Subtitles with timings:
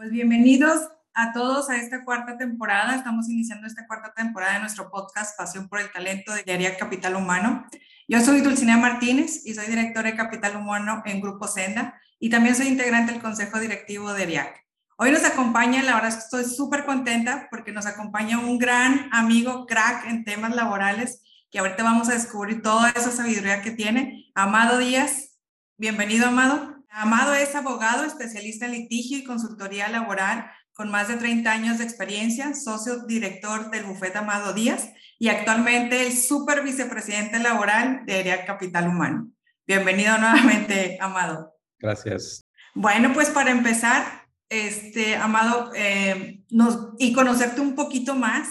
[0.00, 2.96] pues bienvenidos a todos a esta cuarta temporada.
[2.96, 7.16] Estamos iniciando esta cuarta temporada de nuestro podcast Pasión por el Talento de Diaria Capital
[7.16, 7.66] Humano.
[8.08, 12.56] Yo soy Dulcinea Martínez y soy directora de Capital Humano en Grupo Senda y también
[12.56, 14.66] soy integrante del Consejo Directivo de ERIAC.
[14.96, 20.06] Hoy nos acompaña, la verdad estoy súper contenta porque nos acompaña un gran amigo, crack
[20.06, 24.30] en temas laborales, que ahorita vamos a descubrir toda esa sabiduría que tiene.
[24.34, 25.38] Amado Díaz,
[25.76, 26.79] bienvenido Amado.
[26.90, 31.84] Amado es abogado, especialista en litigio y consultoría laboral con más de 30 años de
[31.84, 38.44] experiencia, socio director del bufete Amado Díaz y actualmente el super vicepresidente laboral de ERIA
[38.44, 39.30] Capital Humano.
[39.66, 41.54] Bienvenido nuevamente, Amado.
[41.78, 42.44] Gracias.
[42.74, 48.48] Bueno, pues para empezar, este, Amado, eh, nos, y conocerte un poquito más,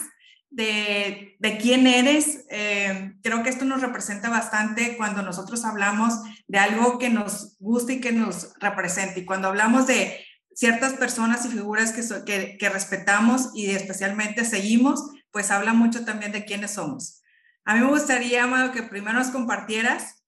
[0.50, 2.44] de, de quién eres.
[2.50, 6.14] Eh, creo que esto nos representa bastante cuando nosotros hablamos
[6.46, 9.18] de algo que nos gusta y que nos representa.
[9.18, 15.10] Y cuando hablamos de ciertas personas y figuras que, que, que respetamos y especialmente seguimos,
[15.30, 17.22] pues habla mucho también de quiénes somos.
[17.64, 20.20] A mí me gustaría, Amado, que primero nos compartieras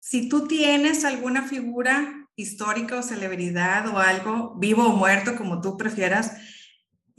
[0.00, 5.76] si tú tienes alguna figura histórica o celebridad o algo, vivo o muerto, como tú
[5.76, 6.32] prefieras,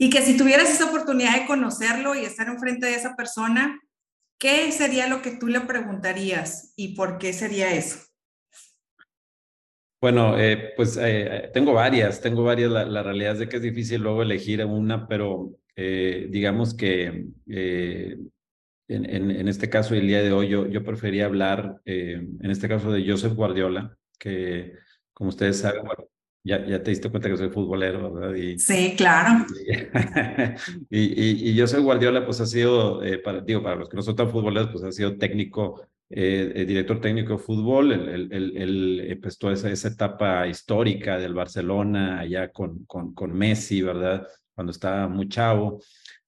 [0.02, 3.82] y que si tuvieras esa oportunidad de conocerlo y estar enfrente de esa persona,
[4.38, 7.98] ¿qué sería lo que tú le preguntarías y por qué sería eso?
[10.00, 12.70] Bueno, eh, pues eh, tengo varias, tengo varias.
[12.70, 19.48] La, realidad es de que es difícil luego elegir una, pero eh, digamos que en,
[19.48, 23.34] este caso, el día de hoy, yo, yo prefería hablar, en este caso, de Joseph
[23.34, 24.72] Guardiola, que
[25.12, 25.82] como ustedes saben,
[26.42, 28.34] ya, ya te diste cuenta que soy futbolero, ¿verdad?
[28.34, 29.44] Y, sí, claro.
[30.90, 33.96] Y, y, y, yo soy Guardiola, pues ha sido, eh, para, digo, para los que
[33.96, 37.92] no son tan futboleros, pues ha sido técnico, eh, eh director técnico de fútbol.
[37.92, 43.82] Él, él, él empezó esa, esa, etapa histórica del Barcelona, allá con, con, con Messi,
[43.82, 44.26] ¿verdad?
[44.54, 45.80] Cuando estaba muy chavo.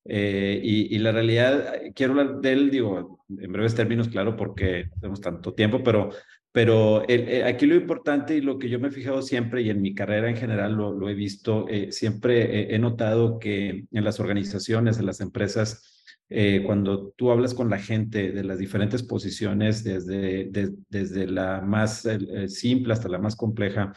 [0.05, 4.91] Eh, y, y, la realidad, quiero hablar de él, digo, en breves términos, claro, porque
[5.01, 6.11] tenemos tanto tiempo, pero
[6.53, 9.81] pero eh, aquí lo importante y lo que yo me he fijado siempre y en
[9.81, 14.99] mi carrera en general lo, he visto, eh, siempre he notado que en las organizaciones,
[14.99, 20.51] en las empresas, eh, cuando tú hablas con la gente de las diferentes posiciones, desde,
[20.91, 22.07] desde la más
[22.49, 23.95] simple hasta la más compleja,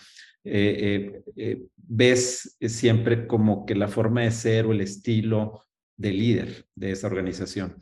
[1.75, 5.65] ves siempre como que la forma de ser o el estilo
[5.97, 7.77] de líder de esa organización.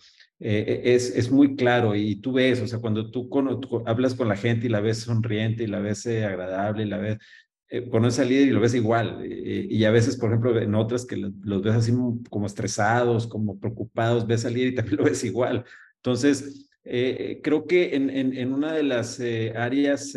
[0.46, 3.30] Eh, es, es muy claro y tú ves, o sea, cuando tú,
[3.86, 6.98] hablas con la gente y la ves sonriente y la ves eh, agradable y la
[6.98, 7.18] ves,
[7.70, 9.26] eh, conoces al líder y lo ves igual.
[9.26, 11.94] y a veces, por ejemplo, en otras que los ves así
[12.30, 15.64] como estresados, como preocupados, ves al líder y también lo ves igual.
[15.96, 19.22] Entonces, creo que en, en, en, una de las
[19.56, 20.14] áreas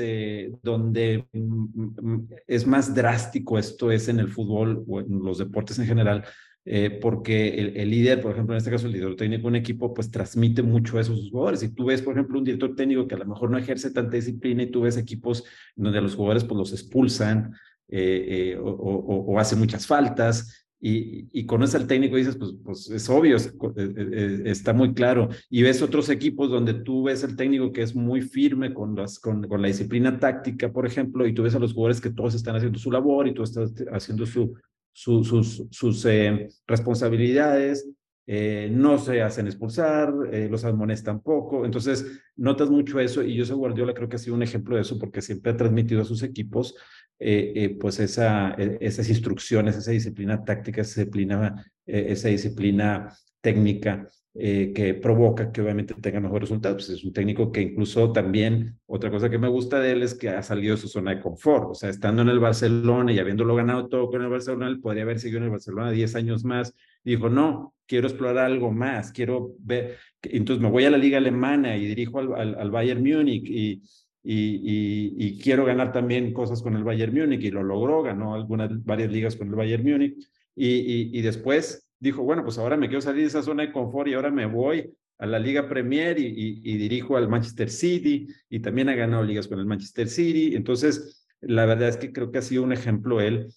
[0.64, 5.78] donde mm, mm, es más drástico esto es en el fútbol o en los deportes
[5.78, 6.24] en general,
[6.68, 9.94] eh, porque el, líder, por ejemplo, en este caso el director técnico de un equipo,
[9.94, 11.60] pues transmite mucho eso a sus jugadores.
[11.60, 14.16] Si tú ves, por ejemplo, un director técnico que a lo mejor no ejerce tanta
[14.16, 15.44] disciplina y tú ves equipos
[15.76, 17.54] donde a los jugadores pues los expulsan
[17.88, 22.52] eh, eh, o, o, hacen muchas faltas, y, y conoces al técnico y dices, pues,
[22.62, 23.36] pues es obvio,
[24.44, 25.30] está muy claro.
[25.48, 29.18] Y ves otros equipos donde tú ves al técnico que es muy firme con, las,
[29.18, 32.34] con, con, la disciplina táctica, por ejemplo, y tú ves a los jugadores que todos
[32.34, 34.54] están haciendo su labor y tú estás haciendo su,
[34.96, 37.86] sus, sus eh, responsabilidades,
[38.26, 41.66] eh, no se hacen expulsar, eh, los amonestan poco.
[41.66, 44.98] Entonces, notas mucho eso y soy Guardiola creo que ha sido un ejemplo de eso
[44.98, 46.74] porque siempre ha transmitido a sus equipos
[47.80, 53.10] pues esa, esas instrucciones, esa disciplina táctica, esa disciplina, esa disciplina
[53.40, 54.06] técnica
[54.38, 56.86] eh, que provoca que obviamente tenga mejores resultados.
[56.86, 60.14] Pues es un técnico que incluso también, otra cosa que me gusta de él es
[60.14, 61.70] que ha salido de su zona de confort.
[61.70, 65.04] O sea, estando en el Barcelona y habiéndolo ganado todo con el Barcelona, él podría
[65.04, 66.74] haber seguido en el Barcelona 10 años más.
[67.02, 69.96] Y dijo, no, quiero explorar algo más, quiero ver.
[70.22, 73.82] Entonces me voy a la liga alemana y dirijo al, al, Bayern Múnich y,
[74.22, 78.84] y, y, quiero ganar también cosas con el Bayern Múnich y lo logró, ganó algunas,
[78.84, 80.16] varias ligas con el Bayern Múnich.
[80.54, 84.08] Y, y, después dijo, bueno, pues ahora me quiero salir de esa zona de confort
[84.08, 88.88] y ahora me voy a la Liga Premier y, dirijo al Manchester City y también
[88.88, 90.54] ha ganado ligas con el Manchester City.
[90.54, 93.52] Entonces, la verdad es que creo que ha sido un ejemplo él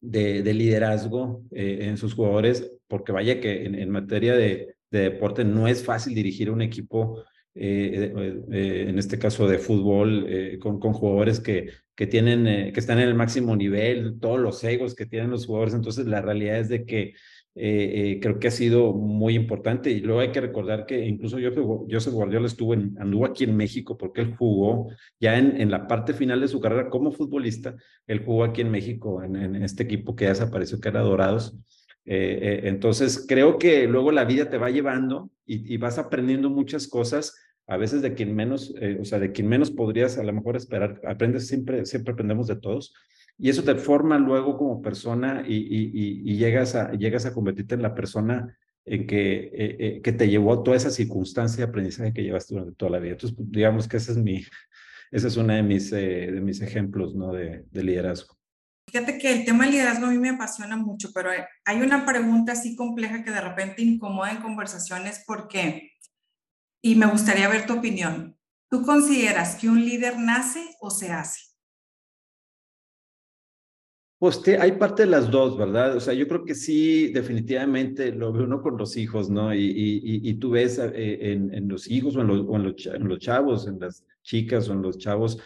[0.00, 5.44] de, de liderazgo en sus jugadores, porque vaya que en, en materia de, de, deporte
[5.44, 7.24] no es fácil dirigir un equipo
[7.54, 8.12] eh,
[8.50, 12.98] eh, en este caso de fútbol, eh, con, con, jugadores que, que, tienen, que están
[12.98, 15.74] en el máximo nivel, todos los egos que tienen los jugadores.
[15.74, 17.14] Entonces, la realidad es de que
[17.54, 19.90] creo que ha sido muy importante.
[19.90, 23.96] Y luego hay que recordar que incluso Joseph Guardiola estuvo en, anduvo aquí en México
[23.98, 24.88] porque él jugó
[25.20, 27.74] ya en, en la parte final de su carrera como futbolista.
[28.06, 31.56] Él jugó aquí en México, en, en este equipo que ya desapareció, que era Dorados.
[32.04, 36.50] Eh, eh, entonces, creo que luego la vida te va llevando y, y, vas aprendiendo
[36.50, 37.36] muchas cosas,
[37.68, 40.56] a veces de quien menos, eh, o sea, de quien menos podrías a lo mejor
[40.56, 41.00] esperar.
[41.06, 42.92] Aprendes siempre, siempre aprendemos de todos.
[43.38, 47.74] Y eso te forma luego como persona y, y, y llegas, a, llegas a convertirte
[47.74, 52.22] en la persona en que, que te llevó a toda esa circunstancia de aprendizaje que
[52.22, 53.12] llevaste durante toda la vida.
[53.12, 54.44] Entonces, digamos que ese es mi,
[55.10, 57.32] ese es uno de mis, de mis ejemplos ¿no?
[57.32, 58.36] de, de liderazgo.
[58.90, 61.30] Fíjate que el tema del liderazgo a mí me apasiona mucho, pero
[61.64, 65.92] hay una pregunta así compleja que de repente incomoda en conversaciones porque,
[66.82, 68.36] y me gustaría ver tu opinión,
[68.68, 71.51] ¿tú consideras que un líder nace o se hace?
[74.22, 75.96] Pues te, hay parte de las dos, ¿verdad?
[75.96, 79.52] O sea, yo creo que sí, definitivamente lo ve uno con los hijos, ¿no?
[79.52, 82.62] Y, y, y tú ves eh, en, en, los hijos o en los, o en
[82.62, 85.40] los, en los chavos, en las chicas o en los chavos,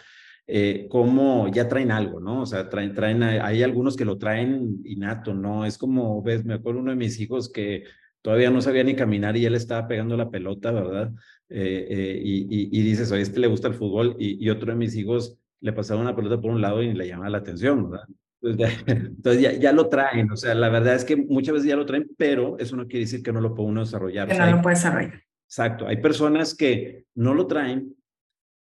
[0.45, 2.43] eh, como ya traen algo, ¿no?
[2.43, 5.65] O sea, traen, traen, hay algunos que lo traen innato, ¿no?
[5.65, 7.83] Es como, ves, me acuerdo uno de mis hijos que
[8.21, 11.11] todavía no sabía ni caminar y él estaba pegando la pelota, ¿verdad?
[11.49, 14.77] Eh, eh, y, y, dices, oye, este le gusta el fútbol y, y, otro de
[14.77, 18.05] mis hijos le pasaba una pelota por un lado y le llamaba la atención, ¿verdad?
[18.41, 21.69] Entonces, ya, entonces ya, ya, lo traen, o sea, la verdad es que muchas veces
[21.69, 24.27] ya lo traen, pero eso no quiere decir que no lo pueda uno desarrollar.
[24.27, 25.23] Que o sea, no lo puede desarrollar.
[25.47, 27.95] Exacto, hay personas que no lo traen,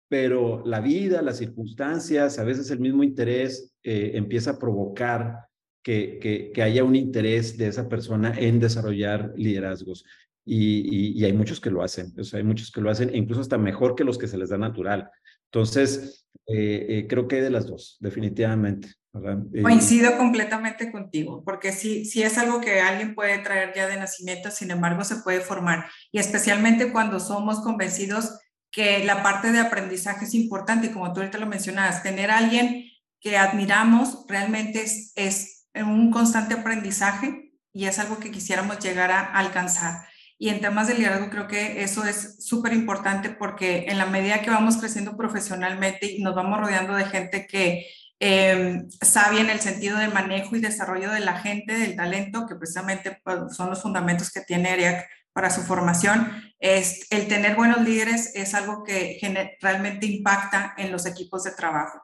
[0.09, 5.47] pero la vida, las circunstancias, a veces el mismo interés eh, empieza a provocar
[5.83, 10.05] que, que, que, haya un interés de esa persona en desarrollar liderazgos.
[10.45, 13.13] Y, y, y, hay muchos que lo hacen, o sea, hay muchos que lo hacen,
[13.15, 15.11] incluso hasta mejor que los que se les da natural.
[15.47, 18.89] Entonces, eh, eh, creo que hay de las dos, definitivamente.
[19.55, 23.97] Eh, Coincido completamente contigo, porque sí, sí es algo que alguien puede traer ya de
[23.97, 25.87] nacimiento, sin embargo, se puede formar.
[26.13, 28.39] Y especialmente cuando somos convencidos
[28.71, 32.39] que la parte de aprendizaje es importante y como tú ahorita lo mencionabas, tener a
[32.39, 32.85] alguien
[33.21, 39.21] que admiramos realmente es, es un constante aprendizaje y es algo que quisiéramos llegar a
[39.21, 40.07] alcanzar.
[40.39, 44.43] Y en temas de liderazgo creo que eso es súper importante porque en la medida
[44.43, 47.87] que vamos creciendo profesionalmente y nos vamos rodeando de gente que
[48.21, 52.55] eh, sabe en el sentido del manejo y desarrollo de la gente, del talento, que
[52.55, 57.83] precisamente pues, son los fundamentos que tiene ERIAC para su formación, es, el tener buenos
[57.83, 59.19] líderes es algo que
[59.61, 62.03] realmente impacta en los equipos de trabajo.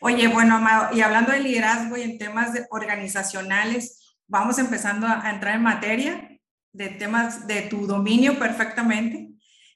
[0.00, 5.30] Oye, bueno, Amado, y hablando de liderazgo y en temas de organizacionales, vamos empezando a
[5.30, 6.29] entrar en materia
[6.72, 9.30] de temas de tu dominio perfectamente.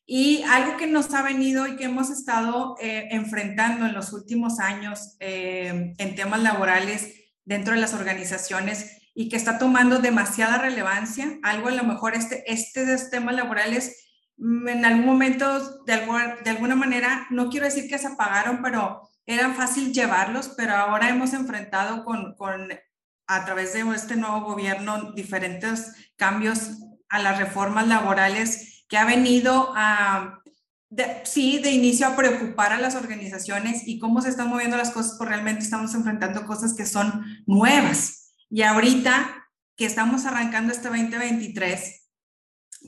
[0.07, 4.61] Y algo que nos ha venido y que hemos estado eh, enfrentando en los últimos
[4.61, 7.15] años eh, en temas laborales
[7.45, 11.39] dentro de las organizaciones y que está tomando demasiada relevancia.
[11.43, 16.37] Algo a lo mejor este, este de temas laborales mm, en algún momento, de alguna,
[16.45, 21.09] de alguna manera, no quiero decir que se apagaron, pero eran fácil llevarlos, pero ahora
[21.09, 22.69] hemos enfrentado con
[23.27, 26.79] a través de este nuevo gobierno diferentes cambios
[27.09, 30.41] a las reformas laborales que ha venido a,
[31.25, 35.17] sí, de inicio a preocupar a las organizaciones y cómo se están moviendo las cosas,
[35.19, 38.35] porque realmente estamos enfrentando cosas que son nuevas.
[38.51, 42.09] Y ahorita que estamos arrancando este 2023,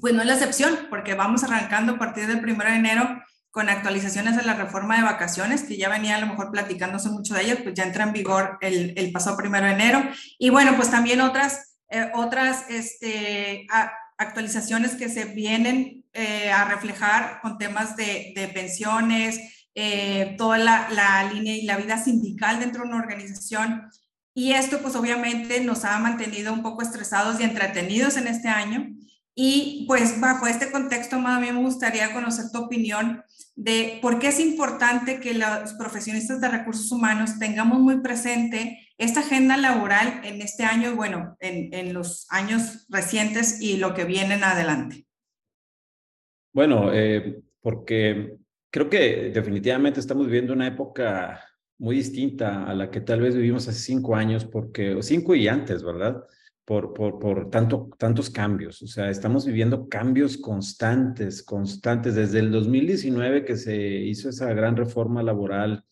[0.01, 3.23] pues no es la excepción, porque vamos arrancando a partir del 1 de enero
[3.57, 7.33] con actualizaciones a la reforma de vacaciones, que ya venía a lo mejor platicándose mucho
[7.33, 10.03] de ellas, pues ya entra en vigor el, el pasado 1 de enero.
[10.39, 13.67] Y bueno, pues también otras, eh, otras este,
[14.19, 19.41] actualizaciones que se vienen eh, a reflejar con temas de, de pensiones,
[19.75, 23.91] eh, toda la, la, línea y la vida sindical dentro de una organización.
[24.35, 28.87] Y esto pues obviamente nos ha mantenido un poco estresados y entretenidos en este año.
[29.39, 33.23] Y pues bajo este contexto, a mí me gustaría conocer tu opinión
[33.55, 39.21] de por qué es importante que los profesionistas de recursos humanos tengamos muy presente esta
[39.21, 44.05] agenda laboral en este año y bueno, en, en los años recientes y lo que
[44.05, 45.07] vienen adelante.
[46.55, 48.39] Bueno, eh, porque
[48.71, 51.45] creo que definitivamente estamos viviendo una época
[51.77, 55.83] muy distinta a la que tal vez vivimos hace cinco años, porque, cinco y antes,
[55.83, 56.25] ¿verdad?
[56.67, 58.83] Por, por, por tanto, tantos cambios.
[58.83, 62.17] O sea, estamos viviendo cambios constantes, constantes.
[62.17, 65.85] Desde el 2019 que se hizo esa gran reforma laboral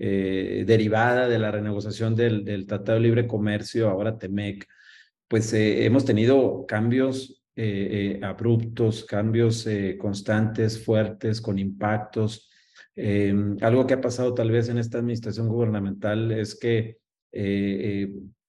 [0.00, 4.64] eh, derivada de la renegociación del, del, Tratado de Libre Comercio, ahora TEMEC,
[5.26, 9.66] pues eh, hemos tenido cambios eh, abruptos, cambios
[9.98, 12.48] constantes, fuertes, con impactos.
[13.60, 16.98] algo que ha pasado tal vez en esta administración gubernamental es que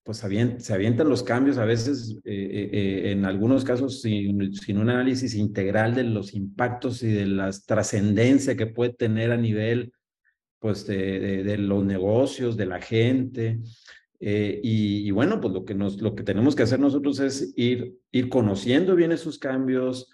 [0.10, 0.26] pues
[0.64, 6.34] se avientan los cambios a veces, en algunos casos, sin, un análisis integral de los
[6.34, 9.94] impactos y de la trascendencia que puede tener a nivel
[10.58, 13.60] pues de, los negocios, de la gente.
[14.20, 18.00] Eh, y, bueno, pues lo que, nos, lo que tenemos que hacer nosotros es ir,
[18.12, 20.10] ir conociendo bien esos cambios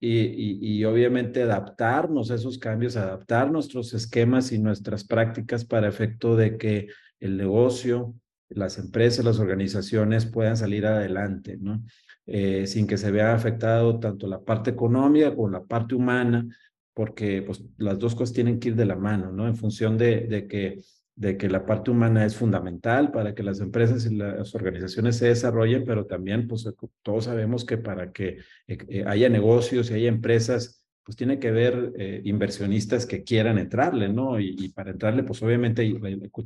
[0.00, 6.56] y, obviamente adaptarnos a esos cambios, adaptar nuestros esquemas y nuestras prácticas para efecto de
[6.56, 6.88] que
[7.20, 8.14] el negocio,
[8.48, 11.82] las empresas, las organizaciones puedan salir adelante, ¿no?
[12.26, 16.46] Eh, sin que se vea afectado tanto la parte económica como la parte humana,
[16.92, 19.46] porque pues, las dos cosas tienen que ir de la mano, ¿no?
[19.46, 20.80] En función de, de, que,
[21.14, 25.28] de que la parte humana es fundamental para que las empresas y las organizaciones se
[25.28, 26.68] desarrollen, pero también, pues
[27.02, 31.48] todos sabemos que para que eh, eh, haya negocios y haya empresas, pues tiene que
[31.48, 34.40] haber eh, inversionistas que quieran entrarle, ¿no?
[34.40, 35.98] Y, para entrarle, pues obviamente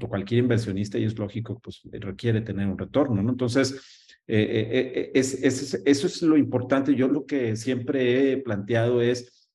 [0.06, 3.30] cualquier inversionista, y es lógico, pues requiere tener un retorno, ¿no?
[3.30, 3.74] Entonces,
[4.26, 6.94] es, es, eso es lo importante.
[6.94, 9.48] Yo lo que siempre he planteado es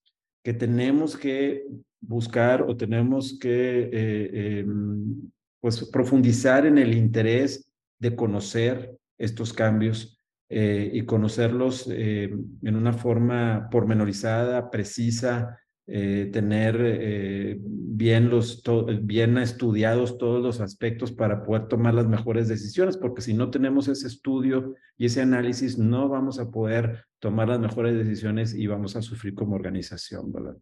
[0.44, 1.66] que tenemos que
[2.02, 10.15] buscar o tenemos que eh, em, pues profundizar en el interés de conocer estos cambios
[10.48, 18.64] eh, y conocerlos eh, en una forma pormenorizada, precisa, eh, tener bien, los
[19.02, 23.88] bien estudiados todos los aspectos para poder tomar las mejores decisiones, porque si no tenemos
[23.88, 28.96] ese estudio y ese análisis, no vamos a poder tomar las mejores decisiones y vamos
[28.96, 30.58] a sufrir como organización, ¿verdad?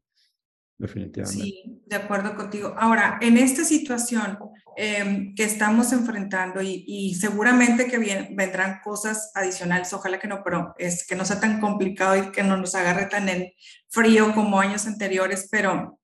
[0.78, 1.44] Definitivamente.
[1.44, 2.76] Sí, de acuerdo contigo.
[2.78, 4.38] Ahora, en esta situación
[4.76, 7.98] em, que estamos enfrentando y, seguramente que
[8.32, 12.44] vendrán cosas adicionales, ojalá que no, pero es que no sea tan complicado y que
[12.44, 13.52] no nos agarre tan en
[13.90, 16.00] frío como años anteriores, pero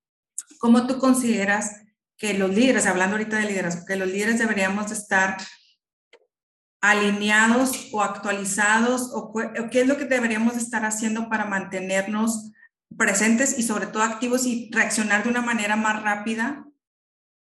[0.59, 1.81] ¿cómo tú consideras
[2.17, 5.37] que los líderes, hablando ahorita de liderazgo, que los líderes deberíamos estar
[6.81, 12.51] alineados o actualizados o, o qué es lo que deberíamos estar haciendo para mantenernos
[12.97, 16.65] presentes y sobre todo activos y reaccionar de una manera más rápida,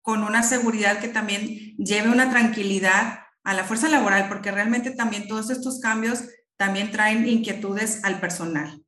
[0.01, 5.27] con una seguridad que también lleve una tranquilidad a la fuerza laboral, porque realmente también
[5.27, 6.23] todos estos cambios
[6.57, 8.83] también traen inquietudes al personal.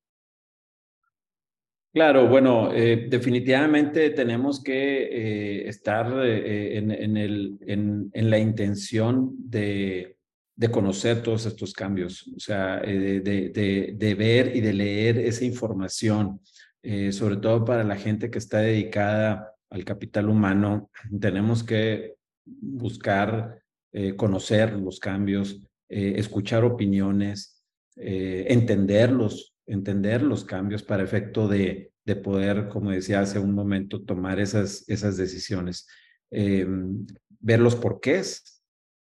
[1.95, 10.14] Claro, bueno, eh, definitivamente tenemos que eh, estar eh, en, el, en, la intención de,
[10.55, 15.45] de, conocer todos estos cambios, o sea, de, de, de, ver y de leer esa
[15.45, 16.39] información.
[16.87, 22.13] Eh, sobre todo para la gente que está dedicada al capital humano, tenemos que
[22.45, 23.59] buscar
[23.91, 27.63] eh, conocer los cambios, eh, escuchar opiniones,
[27.97, 34.39] entenderlos, entender los cambios para efecto de, de, poder, como decía hace un momento, tomar
[34.39, 35.87] esas, esas decisiones,
[36.29, 37.05] em,
[37.39, 38.54] ver los porqués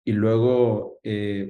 [0.07, 0.99] y luego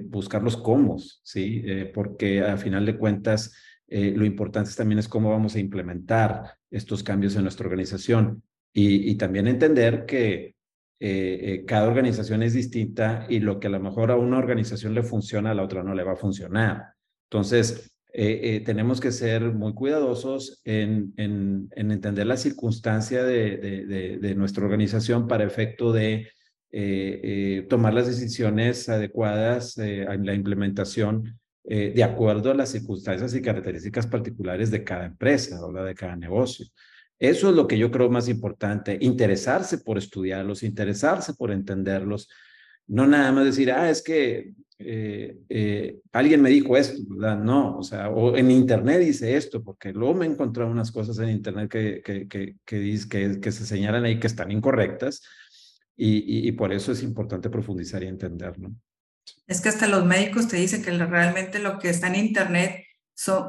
[0.05, 1.63] buscar los cómo, ¿sí?
[1.93, 3.53] porque a final de cuentas,
[3.89, 9.15] eh, lo importante también es cómo vamos a implementar estos cambios en nuestra organización y,
[9.15, 10.55] también entender que
[10.99, 14.93] eh, eh, cada organización es distinta y lo que a lo mejor a una organización
[14.93, 16.83] le funciona, a la otra no le va a funcionar.
[17.29, 25.43] Entonces, tenemos que ser muy cuidadosos en, en, entender la circunstancia de, nuestra organización para
[25.43, 26.27] efecto de
[27.69, 31.37] tomar las decisiones adecuadas en la implementación
[31.69, 36.15] eh, de acuerdo a las circunstancias y características particulares de cada empresa, o de cada
[36.15, 36.65] negocio.
[37.19, 42.29] Eso es lo que yo creo más importante, interesarse por estudiarlos, interesarse por entenderlos,
[42.87, 47.37] no nada más decir, ah, es que eh, eh, alguien me dijo esto, ¿verdad?
[47.37, 51.19] No, o sea, o en internet dice esto, porque luego me he encontrado unas cosas
[51.19, 55.21] en internet que, que, que, que, que, que se señalan ahí que están incorrectas
[55.97, 58.73] y, y, y por eso es importante profundizar y entender, ¿no?
[59.45, 62.83] Es que hasta los médicos te dicen que realmente lo que está en Internet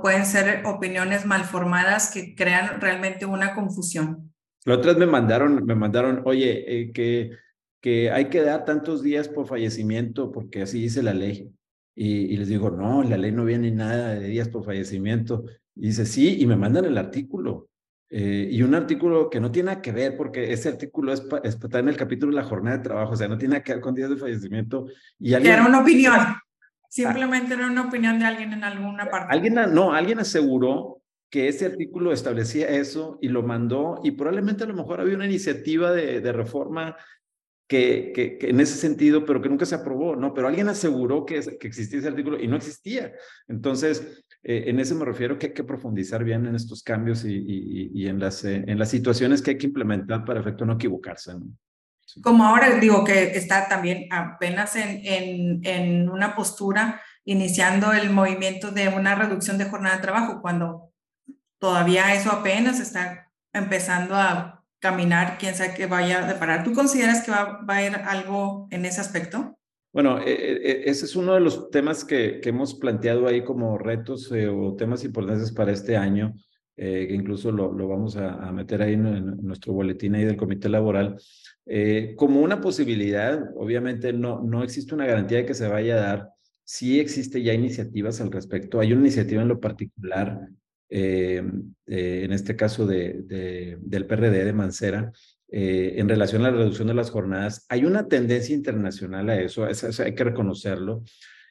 [0.03, 4.33] pueden ser opiniones malformadas que crean realmente una confusión.
[4.65, 7.33] Los otras me mandaron, me mandaron, oye, eh, que,
[7.81, 11.53] que hay que dar tantos días por fallecimiento porque así dice la ley.
[11.95, 15.45] Y, y, les digo, no, la ley no viene nada de días por fallecimiento.
[15.75, 17.69] Y dice, sí, y me mandan el artículo.
[18.11, 21.79] Eh, y un artículo que no tiene nada que ver, porque ese artículo es, está
[21.79, 23.83] en el capítulo de la jornada de trabajo, o sea, no tiene nada que ver
[23.83, 24.87] con días de fallecimiento.
[25.19, 26.17] Y alguien, era una opinión,
[26.89, 29.35] simplemente era una opinión de alguien en alguna parte.
[29.35, 34.69] Alguien, no, alguien aseguró que ese artículo establecía eso y lo mandó, y probablemente a
[34.69, 36.97] lo mejor había una iniciativa de, de reforma
[37.69, 40.33] que, que, en ese sentido, pero que nunca se aprobó, ¿no?
[40.33, 43.13] Pero alguien aseguró que, que existía ese artículo y no existía.
[43.47, 48.07] Entonces, eh, en eso me refiero que hay que profundizar bien en estos cambios y,
[48.07, 51.33] en, las, eh, en las situaciones que hay que implementar para efecto no equivocarse.
[52.23, 58.89] Como ahora digo que está también apenas en, en, una postura iniciando el movimiento de
[58.89, 60.93] una reducción de jornada de trabajo, cuando
[61.59, 66.65] todavía eso apenas está empezando a caminar, quién sabe qué vaya a deparar.
[66.65, 69.59] ¿Tú consideras que va, va a haber algo en ese aspecto?
[69.93, 73.79] Bueno, eh, eh, ese es uno de los temas que, que hemos planteado ahí como
[73.79, 76.35] retos eh, o temas importantes para este año,
[76.77, 80.69] que incluso lo, lo vamos a, meter ahí en, en, nuestro boletín ahí del comité
[80.69, 81.17] laboral,
[82.15, 86.29] como una posibilidad, obviamente no, no existe una garantía de que se vaya a dar,
[86.69, 88.79] sí existe ya iniciativas al respecto.
[88.79, 90.49] Hay una iniciativa en lo particular,
[90.91, 91.43] eh,
[91.87, 95.11] eh, en este caso de, del PRD de Mancera,
[95.51, 97.67] eh, en relación a la reducción de las jornadas.
[97.69, 101.03] Hay una tendencia internacional a eso, eso, eso hay que reconocerlo.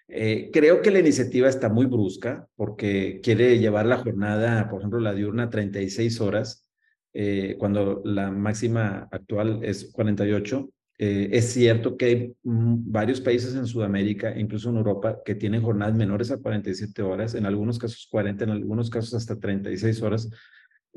[0.10, 5.00] Eh, creo que la iniciativa está muy brusca porque quiere llevar la jornada, por ejemplo,
[5.00, 6.70] la diurna a 36 horas,
[7.13, 10.70] eh, cuando la máxima actual es 48.
[11.00, 15.96] Eh, es cierto que hay varios países en Sudamérica, incluso en Europa, que tienen jornadas
[15.96, 20.30] menores a 47 horas, en algunos casos 40, en algunos casos hasta 36 horas,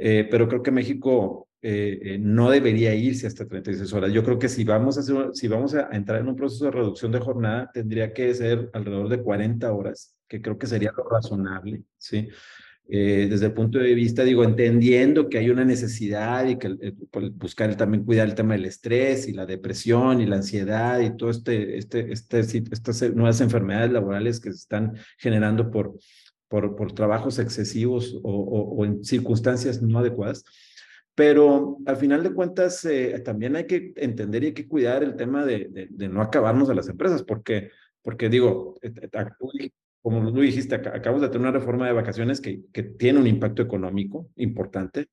[0.01, 4.13] eh, pero creo que México eh, no debería irse hasta 36 horas.
[4.13, 6.71] Yo creo que si vamos, a hacer, si vamos a entrar en un proceso de
[6.71, 11.05] reducción de jornada, tendría que ser alrededor de 40 horas, que creo que sería lo
[11.05, 12.29] razonable, ¿sí?
[12.93, 16.93] Eh, desde el punto de vista, digo, entendiendo que hay una necesidad y que eh,
[17.35, 21.31] buscar también cuidar el tema del estrés y la depresión y la ansiedad y todo
[21.31, 22.41] este, este, este,
[22.73, 25.95] estas nuevas enfermedades laborales que se están generando por,
[26.51, 30.45] por, por trabajos excesivos o, en circunstancias no adecuadas.
[31.15, 35.15] Pero al final de cuentas, eh, también hay que entender y hay que cuidar el
[35.15, 37.71] tema de, de, no acabarnos a las empresas, porque,
[38.03, 38.75] porque digo,
[40.03, 43.63] como tú dijiste, acabamos de tener una reforma de vacaciones que, que tiene un impacto
[43.63, 45.07] económico importante,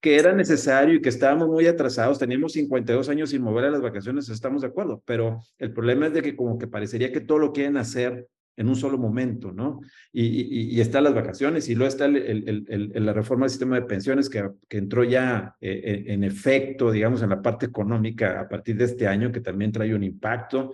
[0.00, 3.80] que era necesario y que estábamos muy atrasados, teníamos 52 años sin mover a las
[3.80, 7.38] vacaciones, estamos de acuerdo, pero el problema es de que como que parecería que todo
[7.38, 8.28] lo quieren hacer
[8.58, 9.80] en un solo momento, ¿no?
[10.12, 13.50] Y, y, y están las vacaciones y luego está el, el, el, la reforma del
[13.50, 18.40] sistema de pensiones que, que entró ya eh, en efecto, digamos, en la parte económica
[18.40, 20.72] a partir de este año, que también trae un impacto.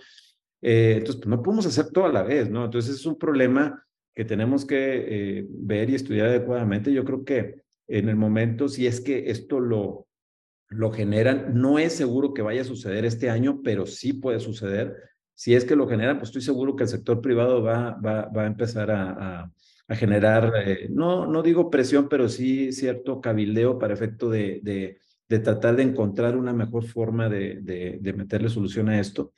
[0.62, 2.64] Eh, entonces, pues, no podemos hacer todo a la vez, ¿no?
[2.64, 4.76] Entonces, es un problema que tenemos que
[5.38, 6.90] eh, ver y estudiar adecuadamente.
[6.90, 10.06] Yo creo que en el momento, si es que esto lo,
[10.70, 14.96] lo generan, no es seguro que vaya a suceder este año, pero sí puede suceder.
[15.34, 18.42] Si es que lo generan, pues estoy seguro que el sector privado va, va, va
[18.42, 19.50] a empezar a,
[19.88, 24.98] a, generar, eh, no, no digo presión, pero sí cierto cabildeo para efecto de, de,
[25.28, 29.32] de tratar de encontrar una mejor forma de, de, de meterle solución a esto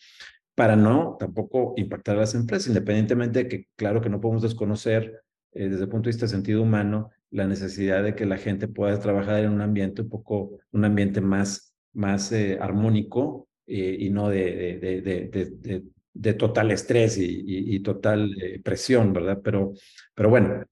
[0.54, 5.22] para no tampoco impactar a las empresas, independientemente de que, claro, que no podemos desconocer
[5.52, 8.68] eh, desde el punto de vista de sentido humano la necesidad de que la gente
[8.68, 14.10] pueda trabajar en un ambiente un poco, un ambiente más, más eh, armónico eh, y
[14.10, 19.40] no de, de, de, de, total estrés y, y, y total eh, presión, ¿verdad?
[19.42, 19.72] Pero,
[20.14, 20.64] pero bueno,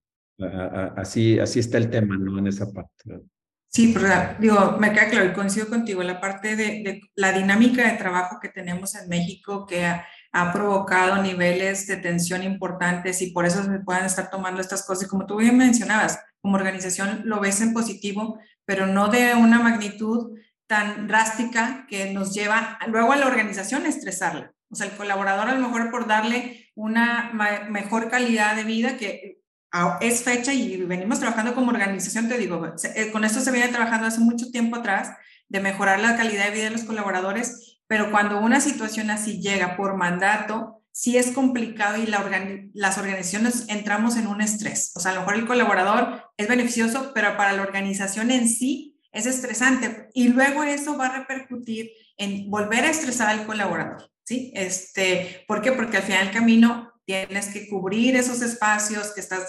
[0.97, 2.39] así, así está el tema, ¿no?
[2.39, 3.21] En esa parte.
[3.75, 7.99] Sí, pero digo, me queda claro y coincido contigo, la parte de, la dinámica de
[7.99, 13.47] trabajo que tenemos en México que ha, ha, provocado niveles de tensión importantes y por
[13.47, 15.07] eso se pueden estar tomando estas cosas.
[15.07, 19.59] Y como tú bien mencionabas, como organización lo ves en positivo, pero no de una
[19.59, 24.53] magnitud tan drástica que nos lleva luego a la organización a estresarla.
[24.71, 27.31] O sea, el colaborador a lo mejor por darle una
[27.71, 29.39] mejor calidad de vida, que
[30.01, 34.07] es fecha y venimos trabajando como organización, te digo, eh, con esto se viene trabajando
[34.07, 35.11] hace mucho tiempo atrás,
[35.49, 39.77] de mejorar la calidad de vida de los colaboradores, pero cuando una situación así llega
[39.77, 44.93] por mandato, sí es complicado y las organizaciones entramos en un estrés.
[44.95, 48.94] O sea, a lo mejor el colaborador es beneficioso, pero para la organización en sí
[49.15, 50.09] es estresante.
[50.13, 54.11] Y luego eso va a repercutir en volver a estresar al colaborador.
[54.25, 54.53] ¿Sí?
[54.55, 55.73] Este, ¿Por qué?
[55.73, 59.47] Porque al final del camino tienes que cubrir esos espacios que estás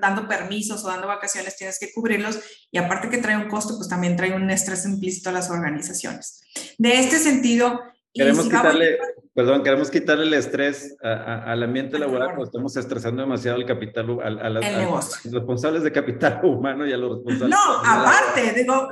[0.00, 2.38] dando permisos o dando vacaciones, tienes que cubrirlos
[2.70, 6.42] y aparte que trae un costo, pues también trae un estrés implícito a las organizacionzaciones.
[6.78, 7.80] De este sentido...
[8.18, 9.14] Queremos si quitarle, vamos...
[9.34, 13.66] perdón, queremos quitarle el estrés a, a, al ambiente laboral cuando estamos estresando demasiado al
[13.66, 17.56] capital, a, a, las, a los responsables de capital humano y a los responsables...
[17.56, 18.90] No, aparte, digo,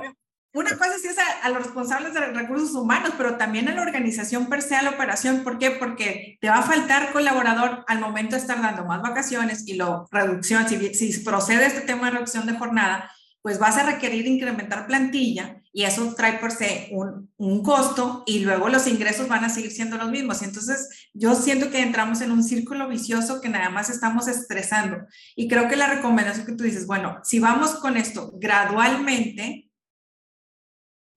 [0.55, 3.83] una cosa sí es a, a, los responsables de recursos humanos, pero también a la
[3.83, 5.45] organización per se, a la operación.
[5.45, 5.73] ¿Por qué?
[5.73, 10.05] Porque te va a faltar colaborador al momento de estar dando más vacaciones y la
[10.11, 13.11] reducción, si, si procede este tema de reducción de jornada,
[13.47, 18.41] pues vas a requerir incrementar plantilla y eso trae por sí un, un, costo y
[18.41, 20.43] luego los ingresos van a seguir siendo los mismos.
[20.43, 25.07] Entonces, yo siento que entramos en un círculo vicioso que nada más estamos estresando.
[25.37, 29.71] Y creo que la recomendación que tú dices, bueno, si vamos con esto gradualmente,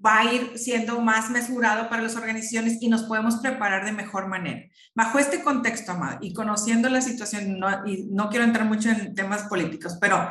[0.06, 4.28] va a ir siendo más mesurado para las organizaciones y nos podemos preparar de mejor
[4.28, 4.70] manera.
[4.94, 9.16] Bajo este contexto, Amado, y conociendo la situación, no, y no quiero entrar mucho en
[9.16, 10.30] temas políticos, pero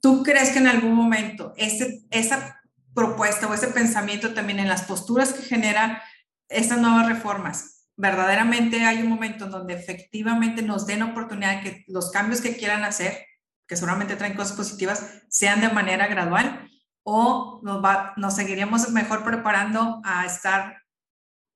[0.00, 2.60] ¿Tú crees que en algún momento ese, esa
[2.94, 6.02] propuesta o ese pensamiento también en las posturas que genera
[6.48, 12.10] estas nuevas reformas, verdaderamente hay un momento en donde efectivamente nos den oportunidad que los
[12.10, 13.26] cambios que quieran hacer,
[13.68, 16.68] que seguramente traen cosas positivas, sean de manera gradual
[17.02, 20.82] o nos, va, nos seguiríamos mejor preparando a estar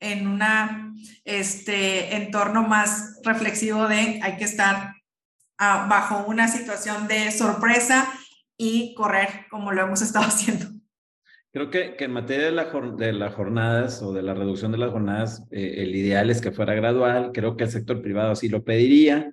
[0.00, 0.42] en un
[1.24, 4.94] este, entorno más reflexivo de hay que estar
[5.58, 8.06] ah, bajo una situación de sorpresa
[8.56, 10.66] y correr como lo hemos estado haciendo.
[11.52, 12.64] Creo que, que en materia de, la,
[12.96, 16.50] de las jornadas o de la reducción de las jornadas, eh, el ideal es que
[16.50, 17.30] fuera gradual.
[17.32, 19.32] Creo que el sector privado sí lo pediría,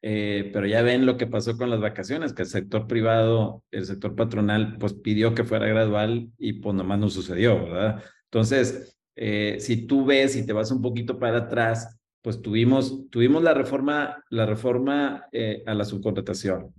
[0.00, 3.84] eh, pero ya ven lo que pasó con las vacaciones, que el sector privado, el
[3.84, 8.02] sector patronal, pues pidió que fuera gradual y pues nomás no sucedió, ¿verdad?
[8.24, 13.42] Entonces, eh, si tú ves y te vas un poquito para atrás, pues tuvimos, tuvimos
[13.42, 15.26] la reforma, la reforma
[15.66, 16.72] a la subcontratación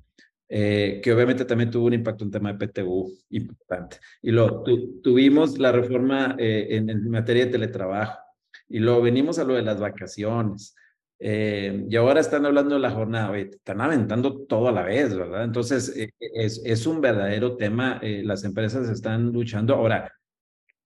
[0.52, 3.98] eh, que obviamente también tuvo un impacto en tema de PTU importante.
[4.22, 4.64] Y lo
[5.04, 8.20] tuvimos la reforma eh, en, materia de teletrabajo.
[8.68, 10.76] Y luego venimos a lo de las vacaciones.
[11.20, 15.44] Eh, y ahora están hablando de la jornada, están aventando todo a la vez, ¿verdad?
[15.44, 18.00] Entonces, es, es un verdadero tema.
[18.02, 19.76] las empresas están luchando.
[19.76, 20.12] Ahora,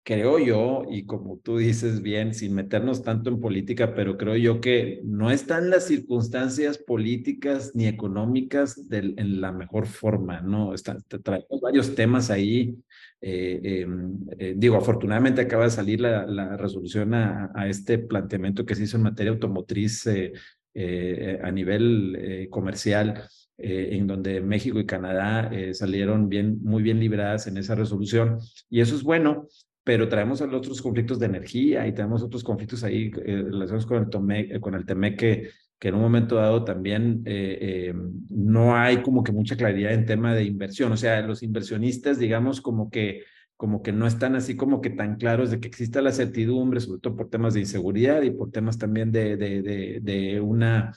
[0.04, 4.60] creo yo, y como tú dices bien, sin meternos tanto en política, pero creo yo
[4.60, 10.74] que no están las circunstancias políticas ni económicas en la mejor forma, ¿no?
[10.74, 12.76] Están, traemos varios temas ahí.
[13.22, 18.66] Eh, em, eh, digo, afortunadamente acaba de salir la, la resolución a, a, este planteamiento
[18.66, 23.24] que se hizo en materia automotriz eh, a nivel comercial.
[23.64, 28.40] en donde México y Canadá salieron bien, muy bien libradas en esa resolución.
[28.72, 29.48] Y eso es bueno,
[29.84, 34.10] pero traemos otros conflictos de energía y tenemos otros conflictos ahí eh, relacionados con el,
[34.10, 37.58] tome, con el Temeque, que en un momento dado también eh,
[37.90, 37.94] eh,
[38.30, 40.92] no hay como que mucha claridad en tema de inversión.
[40.92, 43.24] O sea, los inversionistas, digamos, como que
[43.58, 47.00] como que no están así como que tan claros de que exista la certidumbre, sobre
[47.00, 50.96] todo por temas de inseguridad y por temas también de, de, de, de una,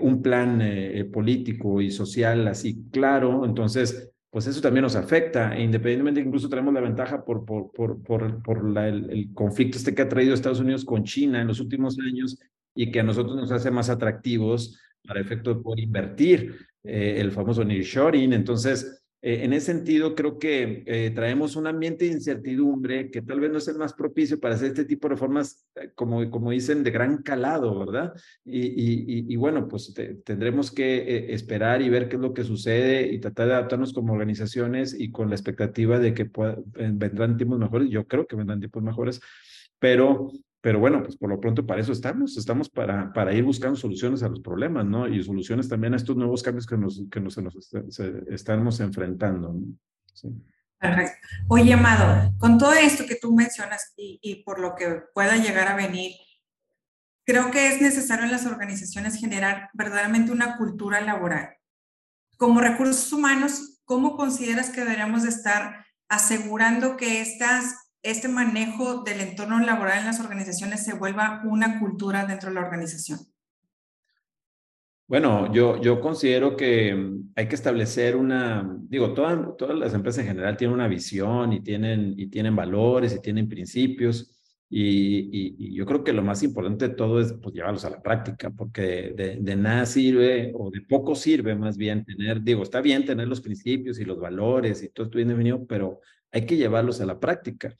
[0.00, 0.62] un plan
[1.12, 3.44] político y social así claro.
[3.44, 8.02] Entonces, pues eso también nos afecta, e independientemente incluso tenemos la ventaja por, por, por,
[8.02, 12.38] por, el, conflicto este que ha traído Estados Unidos con China en los últimos años
[12.74, 17.32] y que a nosotros nos hace más atractivos para efecto de poder invertir, eh, el
[17.32, 18.34] famoso nearshoring.
[18.34, 23.40] Entonces, eh, en ese sentido, creo que eh, traemos un ambiente de incertidumbre que tal
[23.40, 26.50] vez no es el más propicio para hacer este tipo de reformas, eh, como, como
[26.50, 28.12] dicen, de gran calado, ¿verdad?
[28.44, 33.12] Y, y, y bueno, pues tendremos que esperar y ver qué es lo que sucede
[33.12, 36.30] y tratar de adaptarnos como organizaciones y con la expectativa de que
[36.74, 37.88] vendrán tiempos mejores.
[37.90, 39.20] Yo creo que vendrán tiempos mejores,
[39.78, 40.30] pero
[40.66, 44.24] pero bueno, pues por lo pronto para eso estamos, estamos para, para ir buscando soluciones
[44.24, 45.06] a los problemas, ¿no?
[45.06, 47.38] Y soluciones también a estos nuevos cambios que nos, que nos,
[48.28, 49.52] estamos enfrentando.
[49.52, 49.62] ¿no?
[50.12, 50.28] Sí.
[50.76, 51.28] Perfecto.
[51.46, 55.68] Oye, Amado, con todo esto que tú mencionas y, y por lo que pueda llegar
[55.68, 56.16] a venir,
[57.24, 61.58] creo que es necesario en las organizaciones generar verdaderamente una cultura laboral.
[62.38, 69.20] Como recursos humanos, ¿cómo consideras que deberíamos de estar asegurando que estas este manejo del
[69.20, 73.18] entorno laboral en las organizaciones se vuelva una cultura dentro de la organización?
[75.08, 80.22] Bueno, yo, yo considero que mm, hay que establecer una, digo, todas, todas las empresas
[80.22, 84.32] en general tienen una visión y tienen, y tienen valores y tienen principios.
[84.68, 88.50] Y, yo creo que lo más importante de todo es pues, llevarlos a la práctica,
[88.50, 93.28] porque de, nada sirve, o de poco sirve más bien tener, digo, está bien tener
[93.28, 96.00] los principios y los valores y todo esto bien venido, pero
[96.36, 97.74] hay que llevarlos a la práctica.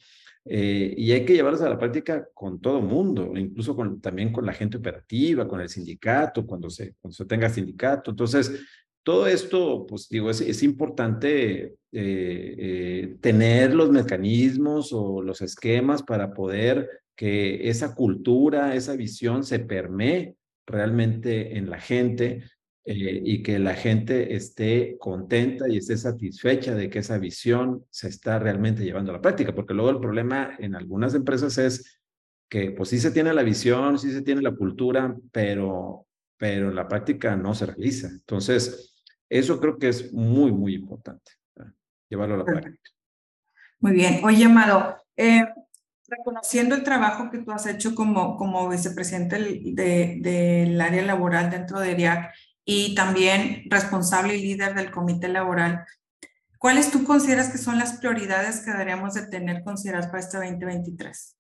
[0.49, 4.53] Eh, y hay que llevarlos a la práctica con todo mundo, incluso también con la
[4.53, 6.95] gente operativa, con el sindicato, cuando se,
[7.29, 8.13] tenga sindicato.
[8.13, 8.53] Entonces,
[9.03, 16.03] todo esto, pues digo, es, es importante eh, eh, tener los mecanismos o los esquemas
[16.03, 22.45] para poder que esa cultura, esa visión se permee realmente en la gente
[22.89, 28.07] eh, y que la gente esté contenta y esté satisfecha de que esa visión se
[28.07, 32.01] está realmente llevando a la práctica, porque luego el problema en algunas empresas es
[32.49, 36.87] que pues sí se tiene la visión, sí se tiene la cultura, pero, pero la
[36.87, 38.07] práctica no se realiza.
[38.07, 38.95] Entonces,
[39.29, 41.33] eso creo que es muy, muy importante.
[42.09, 42.91] llevarlo a la práctica.
[43.81, 44.21] Muy bien.
[44.23, 45.45] Oye, Amado, eh,
[46.07, 51.91] reconociendo el trabajo que tú has hecho como, como vicepresidente del área laboral dentro de
[51.91, 52.33] ERIAC
[52.67, 55.87] y también responsable y líder del comité laboral,
[56.59, 61.35] ¿cuáles tú consideras que son las prioridades que deberíamos de tener consideradas para este 2023?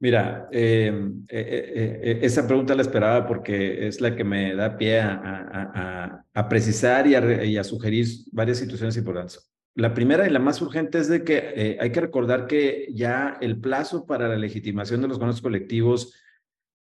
[0.00, 5.00] Mira, em, eh, eh, esa pregunta la esperaba porque es la que me da pie
[5.00, 9.52] a, a, precisar y, y a, sugerir varias situaciones importantes.
[9.74, 13.38] La primera y la más urgente es de que eh, hay que recordar que ya
[13.40, 16.14] el plazo para la legitimación de los bonos colectivos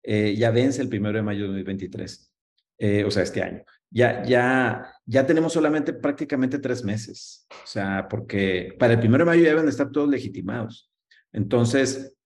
[0.02, 2.32] eh, ya vence el primero de mayo de 2023,
[2.78, 3.62] eh, o sea, este año.
[3.94, 9.30] Ya, ya, ya tenemos solamente prácticamente tres meses, o sea, porque para el primero de
[9.30, 10.90] mayo ya deben estar todos legitimados.
[11.30, 12.16] Entonces,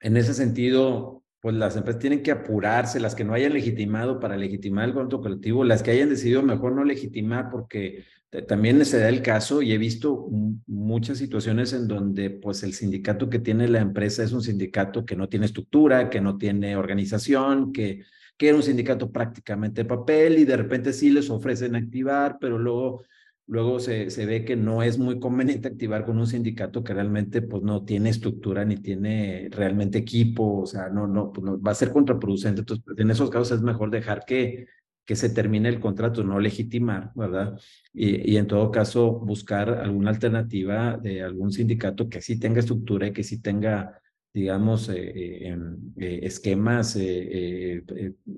[0.00, 4.38] en ese sentido, pues las empresas tienen que apurarse, las que no hayan legitimado para
[4.38, 8.04] legitimar el bono colectivo, las que hayan decidido mejor no legitimar porque
[8.48, 10.28] también se da el caso y he visto
[10.66, 15.16] muchas situaciones en donde pues el sindicato que tiene la empresa es un sindicato que
[15.16, 18.04] no tiene estructura, que no tiene organización, que,
[18.42, 22.58] que era un sindicato prácticamente de papel y de repente sí les ofrecen activar, pero
[22.58, 23.04] luego,
[23.46, 27.42] luego se, se ve que no es muy conveniente activar con un sindicato que realmente
[27.42, 31.70] pues no tiene estructura ni tiene realmente equipo, o sea, no, no, pues, no va
[31.70, 32.62] a ser contraproducente.
[32.62, 34.66] Entonces, en esos casos es mejor dejar que
[35.04, 37.58] que se termine el contrato, no legitimar, ¿verdad?
[37.92, 43.08] Y, y, en todo caso buscar alguna alternativa de algún sindicato que sí tenga estructura
[43.08, 44.00] y que sí tenga,
[44.34, 46.98] digamos, eh, eh, em, eh, esquemas,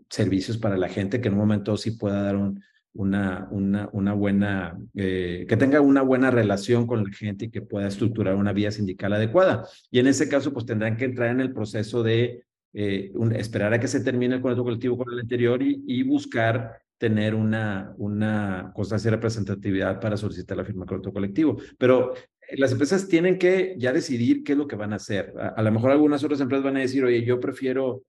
[0.08, 2.62] servicios para la gente, que en un momento sí pueda dar un,
[2.94, 7.88] una, una, una buena, que tenga una buena relación con la gente y que pueda
[7.88, 9.66] estructurar una vía sindical adecuada.
[9.90, 12.44] Y en ese caso, pues tendrán que entrar en el proceso de
[12.76, 17.34] eh, esperar a que se termine el contrato colectivo con el anterior y, buscar tener
[17.34, 21.56] una, una constancia de representatividad para solicitar la firma del contrato colectivo.
[21.78, 22.18] Pero eh,
[22.52, 25.32] las empresas tienen que ya decidir qué es lo que van a hacer.
[25.56, 28.02] A, lo mejor algunas otras empresas van a decir, oye, yo prefiero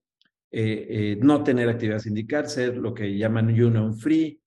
[0.52, 4.40] eh, no tener actividad sindical, ser lo que llaman union free.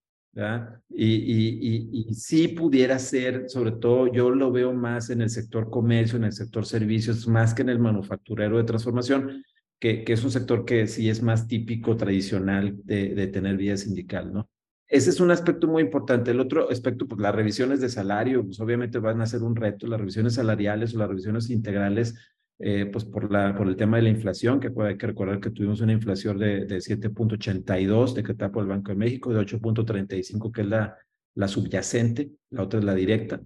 [0.90, 6.16] Y, y, sí pudiera ser, sobre todo yo lo veo más en el sector comercio,
[6.16, 9.42] en el sector servicios, más que en el manufacturero de transformación,
[9.80, 14.32] que, es un sector que sí es más típico, tradicional de, de, tener vida sindical,
[14.32, 14.48] ¿no?
[14.88, 16.30] Ese es un aspecto muy importante.
[16.30, 19.86] El otro aspecto, pues las revisiones de salario, pues obviamente van a ser un reto,
[19.86, 22.14] las revisiones salariales o las revisiones integrales,
[22.58, 25.50] eh, pues por, la, por el tema de la inflación, que hay que recordar que
[25.50, 30.62] tuvimos una inflación de, de 7.82 decretada por el Banco de México, de 8.35 que
[30.62, 30.96] es la,
[31.34, 33.40] la subyacente, la otra es la directa.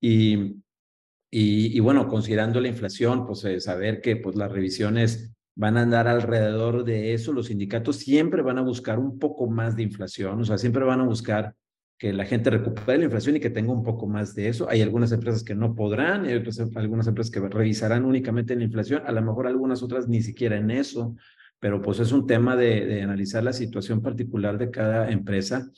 [0.00, 0.62] Y,
[1.30, 6.06] y, bueno, considerando la inflación, pues eh, saber que pues las revisiones van a andar
[6.06, 7.32] alrededor de eso.
[7.32, 11.00] Los sindicatos siempre van a buscar un poco más de inflación, o sea, siempre van
[11.00, 11.56] a buscar
[11.98, 14.68] que la gente recupere la inflación y que tenga un poco más de eso.
[14.68, 19.02] Hay algunas empresas que no podrán, hay otras, algunas empresas que revisarán únicamente la inflación,
[19.06, 21.16] a lo mejor algunas otras ni siquiera en eso,
[21.58, 25.70] pero pues es un tema de analizar la situación particular de cada empresa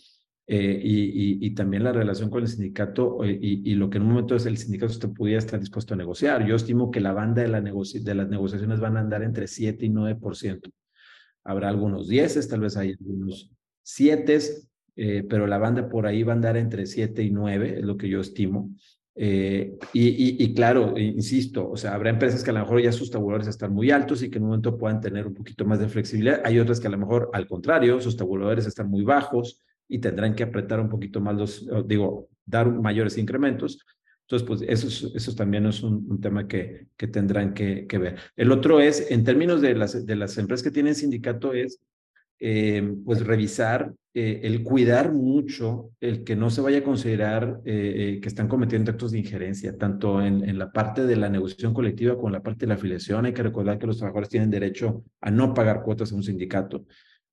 [0.50, 4.04] eh, y, y, también la relación con el sindicato eh, y, y, lo que en
[4.04, 6.46] un momento es el sindicato usted pudiera estar dispuesto a negociar.
[6.46, 9.84] Yo estimo que la banda de, la de las negociaciones van a andar entre 7
[9.84, 10.72] y 9%.
[11.44, 13.50] Habrá algunos 10, tal vez hay algunos
[13.82, 14.38] 7,
[14.96, 17.98] eh, pero la banda por ahí va a andar entre 7 y 9, es lo
[17.98, 18.70] que yo estimo.
[19.16, 23.11] Eh, y, y, claro, insisto, o sea, habrá empresas que a lo mejor ya sus
[23.11, 25.88] tabuladores están muy altos y que en un momento puedan tener un poquito más de
[25.88, 26.40] flexibilidad.
[26.42, 30.35] Hay otras que a lo mejor, al contrario, sus tabuladores están muy bajos y tendrán
[30.35, 33.85] que apretar un poquito más los, digo, dar mayores incrementos.
[34.22, 38.16] Entonces, pues eso, eso también es un, tema que, que tendrán que, que, ver.
[38.37, 41.81] El otro es, en términos de las, de las empresas que tienen sindicato, es
[42.40, 48.20] eh, pues revisar, eh, el cuidar mucho, el que no se vaya a considerar eh,
[48.22, 52.14] que están cometiendo actos de injerencia, tanto en, en la parte de la negociación colectiva
[52.14, 53.24] como en la parte de la afiliación.
[53.24, 56.85] Hay que recordar que los trabajadores tienen derecho a no pagar cuotas a un sindicato.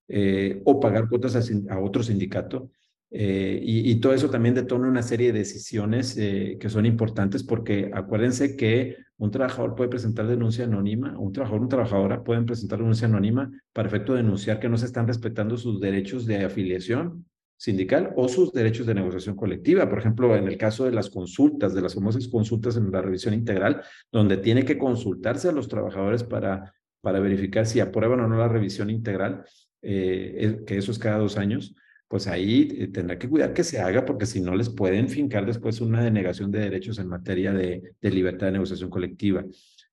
[0.08, 1.36] Eh, o pagar cuotas
[1.70, 2.70] a, otro sindicato.
[3.10, 7.90] Eh, y, todo eso también detona una serie de decisiones eh, que son importantes porque
[7.94, 13.08] acuérdense que un trabajador puede presentar denuncia anónima, un trabajador, una trabajadora pueden presentar denuncia
[13.08, 17.26] anónima para efecto de denunciar que no se están respetando sus derechos de afiliación
[17.58, 19.90] sindical o sus derechos de negociación colectiva.
[19.90, 23.34] Por ejemplo, en el caso de las consultas, de las famosas consultas en la revisión
[23.34, 28.38] integral, donde tiene que consultarse a los trabajadores para, para verificar si aprueban o no
[28.38, 29.46] la revisión integral,
[29.86, 31.76] eh, que eso es cada dos años,
[32.08, 35.46] pues ahí eh, tendrá que cuidar que se haga porque si no les pueden fincar
[35.46, 39.44] después una denegación de derechos en materia de, de libertad de negociación colectiva.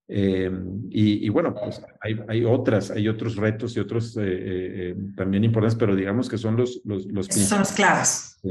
[0.09, 0.51] Eh,
[0.91, 4.15] y, y, bueno, pues hay, hay, otras, hay otros retos y otros
[5.17, 6.83] también importantes, pero digamos que son los...
[6.85, 8.39] los, los son los claves.
[8.43, 8.51] Sí,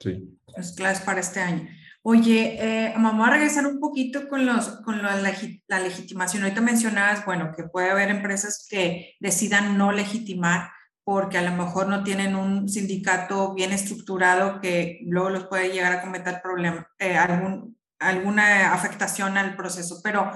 [0.00, 0.38] sí.
[0.56, 1.68] Los claves para este año.
[2.02, 5.20] Oye, eh, vamos a regresar un poquito con, los, con la,
[5.66, 6.42] la legitimación.
[6.42, 10.70] Ahorita mencionabas, bueno, que puede haber empresas que decidan no legitimar
[11.08, 15.90] porque a lo mejor no tienen un sindicato bien estructurado que luego los puede llegar
[15.90, 16.42] a cometer
[16.98, 20.02] eh, algún, alguna afectación al proceso.
[20.04, 20.30] Pero,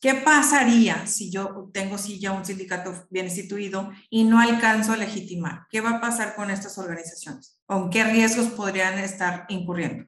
[0.00, 4.96] ¿qué pasaría si yo tengo sí ya un sindicato bien instituido y no alcanzo a
[4.96, 5.60] legitimar?
[5.70, 7.60] ¿Qué va a pasar con estas organizaciones?
[7.64, 10.06] ¿Con qué riesgos podrían estar incurriendo?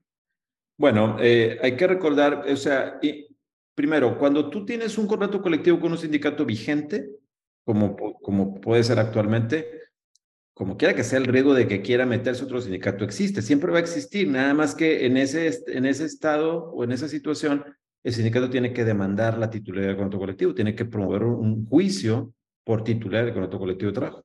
[0.76, 2.98] Bueno, eh, hay que recordar, o sea,
[3.76, 7.08] primero, cuando tú tienes un contrato colectivo con un sindicato vigente,
[7.64, 9.77] como, como puede ser actualmente,
[10.58, 13.78] como quiera que sea el riesgo de que quiera meterse otro sindicato existe, siempre va
[13.78, 17.64] a existir, nada más que en ese, en ese estado o en esa situación,
[18.02, 22.34] el sindicato tiene que demandar la titularidad del contrato colectivo, tiene que promover un juicio
[22.64, 24.24] por titular del contrato colectivo de trabajo.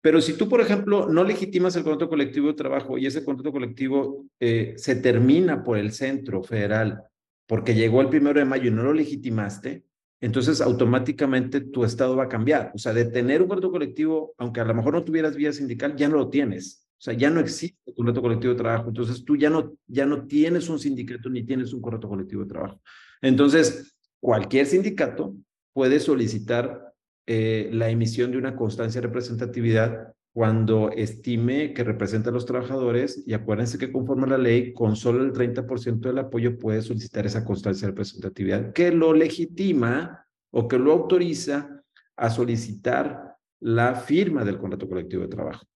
[0.00, 3.52] Pero si tú, por ejemplo, no legitimas el contrato colectivo de trabajo y ese contrato
[3.52, 7.02] colectivo eh, se termina por el centro federal
[7.46, 9.84] porque llegó el primero de mayo y no lo legitimaste,
[10.24, 12.72] entonces automáticamente tu estado va a cambiar.
[12.74, 15.96] O sea, de tener un contrato colectivo, aunque a lo mejor no tuvieras vía sindical,
[15.96, 16.86] ya no lo tienes.
[16.92, 18.88] O sea, ya no existe un contrato colectivo de trabajo.
[18.88, 22.48] Entonces tú ya no, ya no tienes un sindicato ni tienes un contrato colectivo de
[22.48, 22.80] trabajo.
[23.20, 25.36] Entonces, cualquier sindicato
[25.74, 26.94] puede solicitar
[27.26, 33.22] eh, la emisión de una constancia de representatividad cuando estime que representa a los trabajadores
[33.24, 37.24] y acuérdense que conforme a la ley, con solo el 30% del apoyo puede solicitar
[37.24, 41.80] esa constancia de representatividad que lo legitima o que lo autoriza
[42.16, 45.66] a solicitar la firma del contrato colectivo de trabajo.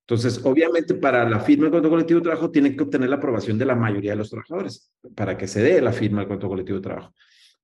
[0.00, 3.56] Entonces, obviamente, para la firma del contrato colectivo de trabajo tienen que obtener la aprobación
[3.56, 6.78] de la mayoría de los trabajadores para que se dé la firma del contrato colectivo
[6.78, 7.14] de trabajo.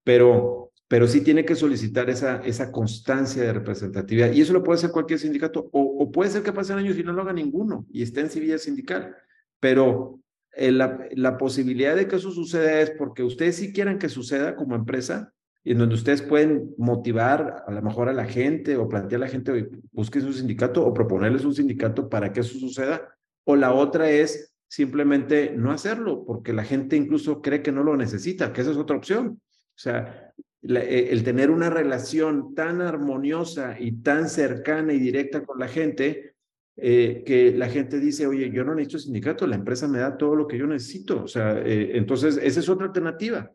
[0.04, 4.32] Pero pero sí tiene que solicitar esa, esa constancia de representatividad.
[4.32, 7.12] Y eso lo puede hacer cualquier sindicato, o, puede ser que pasen años y no
[7.12, 9.14] lo haga ninguno y esté en civil sindical.
[9.60, 10.20] Pero
[10.52, 14.54] eh, la, la, posibilidad de que eso suceda es porque ustedes sí quieran que suceda
[14.56, 15.32] como empresa,
[15.64, 19.24] y en donde ustedes pueden motivar a lo mejor a la gente o plantear a
[19.24, 23.16] la gente, busquen su sindicato o proponerles un sindicato para que eso suceda.
[23.44, 27.96] O la otra es simplemente no hacerlo, porque la gente incluso cree que no lo
[27.96, 29.40] necesita, que esa es otra opción.
[29.74, 30.23] O sea,
[30.66, 36.34] eh, el tener una relación tan armoniosa y tan cercana y directa con la gente,
[36.76, 40.34] eh, que la gente dice, oye, yo no necesito sindicato, la empresa me da todo
[40.34, 41.22] lo que yo necesito.
[41.22, 43.50] O sea, eh, entonces esa es otra alternativa.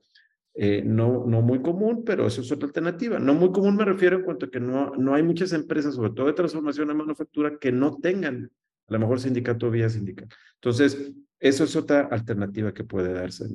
[0.83, 3.17] no, no muy común, pero esa es otra alternativa.
[3.17, 6.11] No muy común me refiero en cuanto a que no, no hay muchas empresas, sobre
[6.11, 8.51] todo de transformación a manufactura, que no tengan
[8.89, 10.27] a lo mejor sindicato vía sindical.
[10.55, 13.45] Entonces, eso es otra alternativa que puede darse.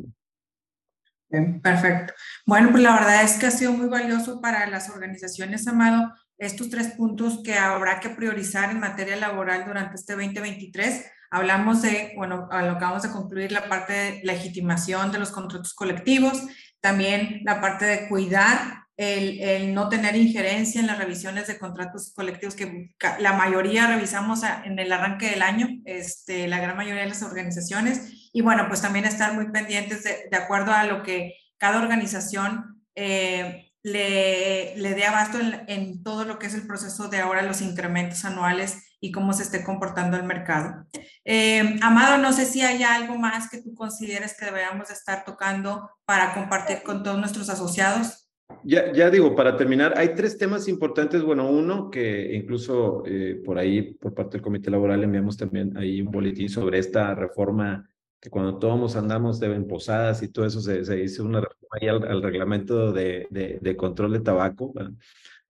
[1.63, 2.15] Perfecto.
[2.47, 6.71] Bueno, pues la verdad es que ha sido muy valioso para las organizaciones, Amado, estos
[6.71, 11.05] tres puntos que habrá que priorizar en materia laboral durante este 2023.
[11.31, 16.43] Hablamos de, bueno, lo acabamos de concluir la parte de legitimación de los contratos colectivos,
[16.81, 22.55] también la parte de cuidar el, no tener injerencia en las revisiones de contratos colectivos
[22.55, 27.23] que la mayoría revisamos en el arranque del año, este, la gran mayoría de las
[27.23, 32.83] organizaciones, y bueno, pues también estar muy pendientes de, acuerdo a lo que cada organización
[32.97, 37.63] eh, le, le dé abasto en, todo lo que es el proceso de ahora los
[37.63, 40.85] incrementos anuales y cómo se esté comportando el mercado.
[41.25, 45.89] Eh, Amado, no sé si hay algo más que tú consideres que deberíamos estar tocando
[46.05, 48.29] para compartir con todos nuestros asociados.
[48.65, 51.23] Ya, ya digo, para terminar, hay tres temas importantes.
[51.23, 56.01] Bueno, uno que incluso eh, por ahí, por parte del Comité Laboral, enviamos también ahí
[56.01, 57.89] un boletín sobre esta reforma
[58.25, 61.89] que cuando todos andamos deben posadas y todo eso, se, se hizo una reforma ahí
[61.89, 63.29] al, reglamento de,
[63.61, 64.73] de, control de tabaco.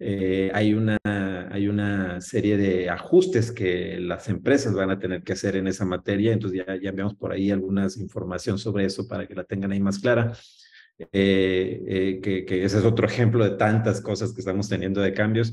[0.00, 5.34] Eh, hay, una, hay una serie de ajustes que las empresas van a tener que
[5.34, 9.28] hacer en esa materia, entonces ya, ya enviamos por ahí algunas información sobre eso para
[9.28, 10.32] que la tengan ahí más clara.
[10.98, 15.14] Eh, eh, que, que, ese es otro ejemplo de tantas cosas que estamos teniendo de
[15.14, 15.52] cambios.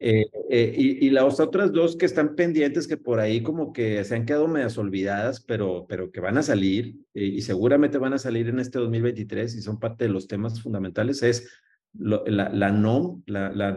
[0.00, 4.14] Eh, y, y, las otras dos que están pendientes, que por ahí como que se
[4.14, 8.48] han quedado medias olvidadas, pero, pero que van a salir y seguramente van a salir
[8.48, 11.48] en este 2023 y son parte de los temas fundamentales, es
[11.94, 13.72] la, la, NOM, la, la,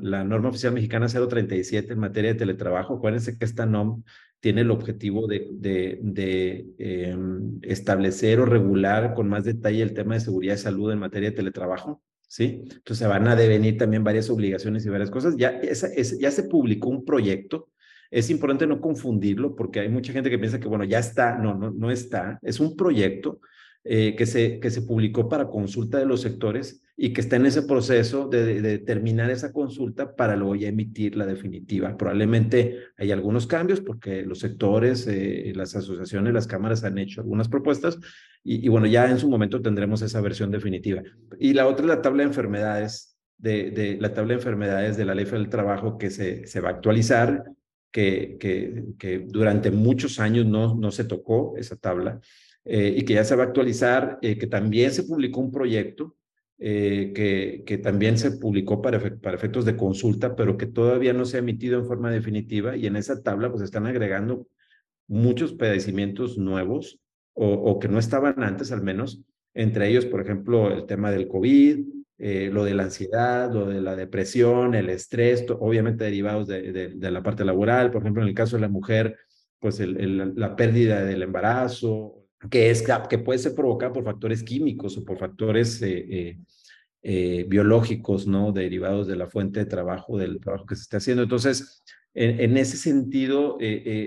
[0.00, 2.94] la, norma oficial mexicana 037 en materia de teletrabajo.
[2.94, 4.02] Acuérdense que esta NOM
[4.40, 10.20] tiene el objetivo de, de, em, establecer o regular con más detalle el tema de
[10.20, 12.02] seguridad y salud en materia de teletrabajo.
[12.32, 12.64] ¿Sí?
[12.64, 15.36] Entonces van a devenir también varias obligaciones y varias cosas.
[15.36, 17.68] Ya, se publicó un proyecto.
[18.10, 21.36] Es importante no confundirlo porque hay mucha gente que piensa que, bueno, ya está.
[21.36, 22.38] No, no, no está.
[22.40, 23.40] Es un proyecto
[23.84, 27.46] eh, que, se, que se publicó para consulta de los sectores y que está en
[27.46, 31.96] ese proceso de, terminar esa consulta para luego ya emitir la definitiva.
[31.96, 37.48] Probablemente hay algunos cambios porque los sectores, eh, las asociaciones, las cámaras han hecho algunas
[37.48, 37.98] propuestas
[38.44, 41.02] y, bueno, ya en su momento tendremos esa versión definitiva.
[41.40, 45.16] Y la otra es la tabla de enfermedades, de, la tabla de enfermedades de la
[45.16, 47.42] Ley del Trabajo que se, se va a actualizar,
[47.90, 52.20] que, que, que durante muchos años no, no se tocó esa tabla.
[52.64, 56.14] Eh, y que ya se va a actualizar, eh, que también se publicó un proyecto
[56.64, 61.36] eh, que, también se publicó para, para, efectos de consulta, pero que todavía no se
[61.36, 64.46] ha emitido en forma definitiva y en esa tabla pues están agregando
[65.08, 67.00] muchos padecimientos nuevos
[67.34, 71.84] o, que no estaban antes al menos, entre ellos, por ejemplo, el tema del COVID,
[72.18, 77.10] eh, lo de la ansiedad, lo de la depresión, el estrés, obviamente derivados de, de,
[77.10, 79.16] la parte laboral, por ejemplo, en el caso de la mujer,
[79.58, 85.04] pues la pérdida del embarazo, que, es, que puede ser provocada por factores químicos o
[85.04, 86.38] por factores eh, eh,
[87.02, 88.52] eh, biológicos, ¿no?
[88.52, 91.22] Derivados de la fuente de trabajo, del trabajo que se está haciendo.
[91.22, 91.82] Entonces,
[92.14, 93.58] en, en ese sentido,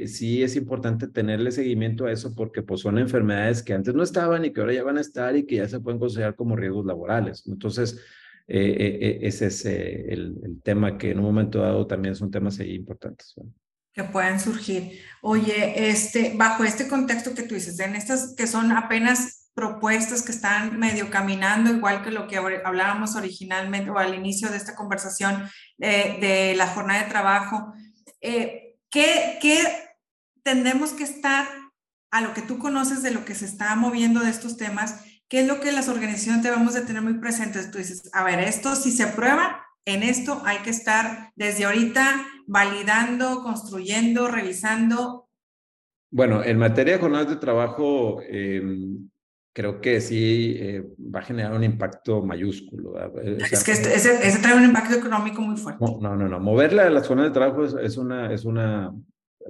[0.05, 4.45] sí es importante tenerle seguimiento a eso porque pues, son enfermedades que antes no estaban
[4.45, 6.85] y que ahora ya van a estar y que ya se pueden considerar como riesgos
[6.85, 7.43] laborales.
[7.47, 7.99] Entonces,
[8.47, 13.33] ese es el, el, tema que en un momento dado también son temas ahí importantes.
[13.37, 13.51] ¿no?
[13.95, 15.01] Que puedan surgir.
[15.21, 20.33] Oye, este, bajo este contexto que tú dices, en estas que son apenas propuestas que
[20.33, 25.49] están medio caminando, igual que lo que hablábamos originalmente o al inicio de esta conversación
[25.79, 27.73] eh, de la jornada de trabajo,
[28.19, 29.63] eh, ¿qué, ¿qué
[30.43, 31.47] tendremos que estar
[32.11, 35.05] a lo que tú conoces de lo que se está moviendo de estos temas?
[35.29, 37.71] ¿Qué es lo que las organizaciones debemos de tener muy presentes?
[37.71, 42.25] Tú dices, a ver, esto si se prueba, en esto hay que estar desde ahorita
[42.47, 45.29] validando, construyendo, revisando.
[46.11, 48.61] Bueno, en materia de jornadas de trabajo, eh,
[49.53, 52.93] creo que sí eh, va a generar un impacto mayúsculo.
[53.23, 55.83] es que ese, ese, trae un impacto económico muy fuerte.
[55.83, 56.39] No, no, no.
[56.39, 58.93] Moverla a las jornadas de trabajo es, es una, es una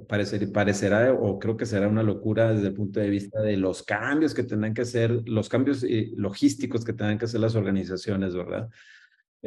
[0.08, 3.82] parecer, parecerá o creo que será una locura desde el punto de vista de los
[3.82, 8.34] cambios que tendrán que hacer, los cambios eh, logísticos que tendrán que hacer las organizaciones,
[8.34, 8.68] ¿verdad?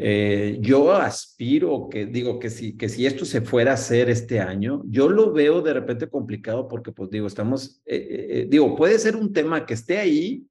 [0.02, 4.40] Eh, yo aspiro que digo que si, que si esto se fuera a hacer este
[4.40, 8.98] año, yo lo veo de repente complicado porque pues digo, estamos, eh, eh, digo, puede
[8.98, 10.48] ser un tema que esté ahí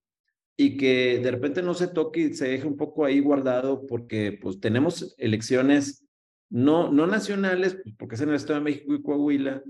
[0.55, 4.38] y que de repente no se toque y se deje un poco ahí guardado porque
[4.38, 6.05] pues tenemos elecciones
[6.51, 9.62] no, no nacionales, pues, porque es en el Estado de México y Coahuila,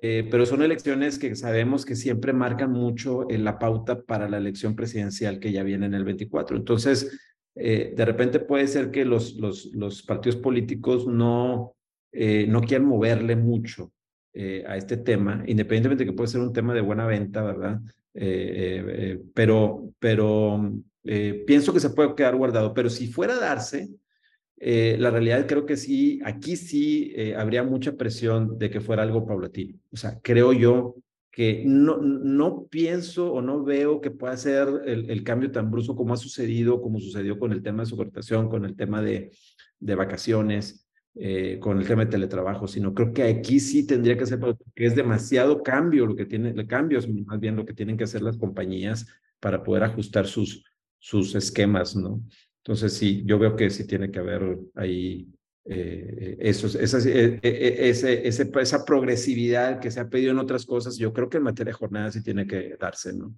[0.00, 4.74] pero son elecciones que sabemos que siempre marcan mucho en la pauta para la elección
[4.76, 6.56] presidencial que ya viene en el 24.
[6.56, 11.74] Entonces, eh, de repente puede ser que los, los, los partidos políticos no,
[12.12, 13.92] eh, no quieran moverle mucho
[14.32, 17.80] eh, a este tema, independientemente de que puede ser un tema de buena venta, ¿verdad?
[19.34, 20.70] pero pero
[21.46, 23.88] pienso que se puede quedar guardado, pero si fuera a darse,
[24.58, 29.78] la realidad creo que sí, aquí sí habría mucha presión de que fuera algo paulatino.
[29.90, 30.94] O sea, creo yo
[31.32, 35.96] que no, no pienso o no veo que pueda ser el, el, cambio tan brusco
[35.96, 39.32] como ha sucedido, como sucedió con el tema de soportación, con el tema de,
[39.80, 44.26] de vacaciones, eh, con el tema de teletrabajo, sino creo que aquí sí tendría que
[44.26, 48.04] ser, porque es demasiado cambio lo que tiene, cambios más bien lo que tienen que
[48.04, 49.06] hacer las compañías
[49.40, 50.64] para poder ajustar sus,
[50.98, 52.22] sus esquemas, ¿no?
[52.58, 55.28] Entonces sí, yo veo que sí tiene que haber ahí
[55.64, 60.66] eh, eso, esa, eh, eh, ese, ese, esa progresividad que se ha pedido en otras
[60.66, 63.34] cosas, yo creo que en materia de jornada sí tiene que darse, ¿no?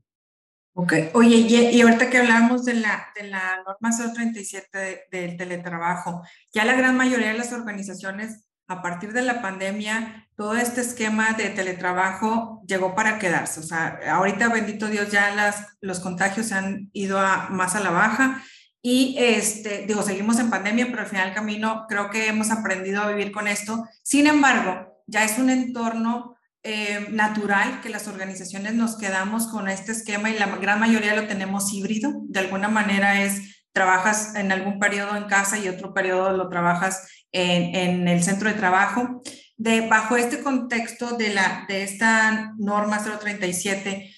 [0.76, 6.22] Ok, oye, y, ahorita que hablamos de la, de la norma 037 del teletrabajo,
[6.52, 11.34] ya la gran mayoría de las organizaciones, a partir de la pandemia, todo este esquema
[11.34, 13.60] de teletrabajo llegó para quedarse.
[13.60, 17.80] O sea, ahorita, bendito Dios, ya las, los contagios se han ido a, más a
[17.80, 18.42] la baja
[18.86, 23.00] y este, digo, seguimos en pandemia, pero al final del camino creo que hemos aprendido
[23.00, 23.88] a vivir con esto.
[24.02, 29.92] Sin embargo, ya es un entorno eh, natural que las organizaciones nos quedamos con este
[29.92, 32.12] esquema y la gran mayoría lo tenemos híbrido.
[32.24, 37.08] De alguna manera es, trabajas en algún periodo en casa y otro periodo lo trabajas
[37.32, 39.22] en, el centro de trabajo.
[39.56, 44.13] De, bajo este contexto de, la, de esta norma 037,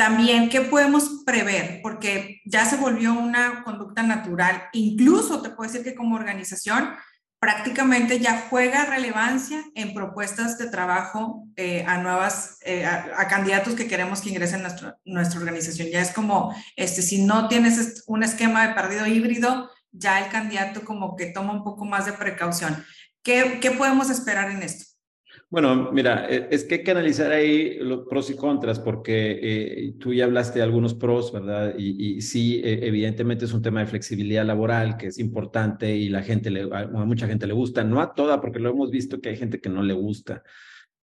[0.00, 1.80] también, ¿qué podemos prever?
[1.82, 4.62] Porque ya se volvió una conducta natural.
[4.72, 6.94] Incluso te puedo decir que como organización
[7.38, 13.88] prácticamente ya juega relevancia en propuestas de trabajo eh, a nuevas, eh, a, candidatos que
[13.88, 14.74] queremos que ingresen a
[15.04, 15.88] nuestra, organización.
[15.88, 20.82] Ya es como, este, si no tienes un esquema de partido híbrido, ya el candidato
[20.82, 22.86] como que toma un poco más de precaución.
[23.22, 24.89] ¿Qué, qué podemos esperar en esto?
[25.52, 29.94] Bueno, mira, e, es que hay que analizar ahí los pros y contras, porque eh,
[29.98, 31.74] tú ya hablaste de algunos pros, ¿verdad?
[31.76, 36.22] Y, sí, e, evidentemente es un tema de flexibilidad laboral que es importante y la
[36.22, 39.30] gente, le, a mucha gente le gusta, no a toda, porque lo hemos visto que
[39.30, 40.44] hay gente que no le gusta.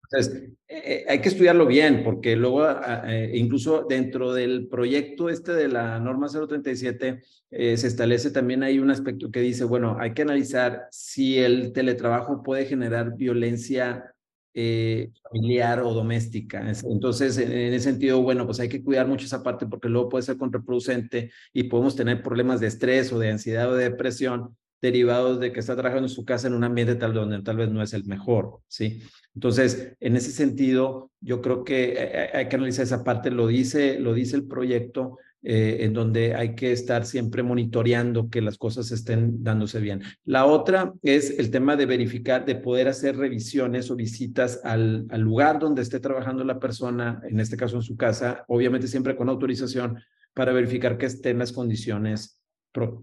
[0.05, 2.65] Entonces, eh, hay que estudiarlo bien, porque luego,
[3.07, 7.21] eh, incluso dentro del proyecto este de la norma 037,
[7.51, 12.43] se establece también hay un aspecto que dice, bueno, hay que analizar si el teletrabajo
[12.45, 14.13] puede generar violencia
[14.59, 16.67] eh, familiar o doméstica.
[16.91, 20.23] Entonces, en, ese sentido, bueno, pues hay que cuidar mucho esa parte porque luego puede
[20.23, 25.41] ser contraproducente y podemos tener problemas de estrés o de ansiedad o de depresión derivados
[25.41, 27.83] de que está trabajando en su casa en un ambiente tal donde tal vez no
[27.83, 29.03] es el mejor, ¿sí?
[29.35, 34.01] Entonces, en ese sentido, yo creo que eh, hay que analizar esa parte, lo dice,
[34.01, 35.19] lo dice el proyecto,
[35.49, 40.03] eh, en donde hay que estar siempre monitoreando que las cosas estén dándose bien.
[40.25, 45.61] La otra es el tema de verificar, de poder hacer revisiones o visitas al, lugar
[45.61, 50.03] donde esté trabajando la persona, en este caso en su casa, obviamente siempre con autorización,
[50.35, 52.43] para verificar que estén las condiciones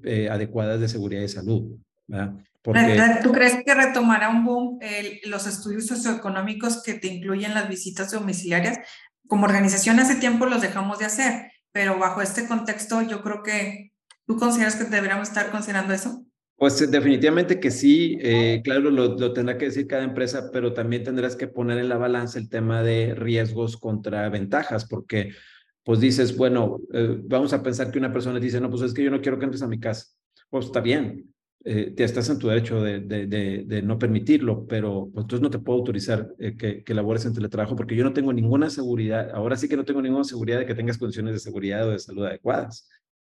[0.04, 1.78] eh, adecuadas de seguridad y salud.
[2.62, 3.02] Porque...
[3.24, 4.80] ¿Tú crees que retomará un boom
[5.28, 8.80] los estudios socioeconómicos que te incluyen las visitas domiciliarias?
[9.28, 13.92] Como organización hace tiempo los dejamos de hacer pero bajo este contexto yo creo que
[14.26, 16.26] tú consideras que deberíamos estar considerando eso.
[16.56, 21.04] Pues eh, definitivamente que sí, eh, claro, lo, tendrá que decir cada empresa, pero también
[21.04, 25.34] tendrás que poner en la balanza el tema de riesgos contra ventajas, porque
[25.84, 29.04] pues dices, bueno, eh, vamos a pensar que una persona dice, no, pues es que
[29.04, 30.06] yo no quiero que entres a mi casa.
[30.50, 31.33] Pues está bien,
[31.66, 33.26] eh, estás en tu derecho de, de,
[33.66, 37.34] de, no permitirlo, pero pues, entonces no te puedo autorizar eh, que, que labores en
[37.34, 40.66] teletrabajo porque yo no tengo ninguna seguridad, ahora sí que no tengo ninguna seguridad de
[40.66, 42.90] que tengas condiciones de seguridad o de salud adecuadas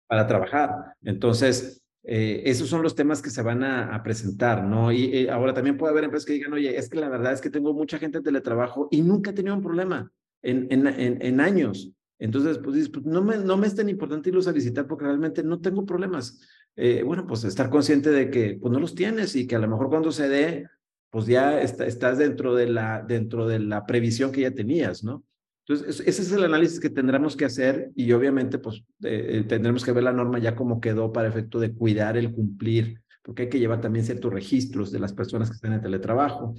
[0.09, 0.71] para trabajar.
[1.03, 4.93] Entonces, eh, esos son los temas que se van a, presentar, ¿no?
[4.93, 7.51] Y ahora también puede haber empresas que digan, oye, es que la verdad es que
[7.51, 10.11] tengo mucha gente en teletrabajo y nunca he tenido un problema
[10.43, 11.93] en, en, en, en años.
[12.19, 15.43] Entonces, pues pues, no me, no me es tan importante irlos a visitar porque realmente
[15.43, 16.41] no tengo problemas.
[16.77, 19.69] Eh, bueno, pues estar consciente de que pues no los tienes y que a lo
[19.69, 20.69] mejor cuando se dé,
[21.11, 25.25] pues ya estás dentro de, la, dentro de la previsión que ya tenías, ¿no?
[25.67, 29.91] Entonces, ese es el análisis que tendremos que hacer y obviamente pues eh, tendremos que
[29.91, 33.59] ver la norma ya como quedó para efecto de cuidar el cumplir, porque hay que
[33.59, 36.55] llevar también ciertos registros de las personas que están en teletrabajo.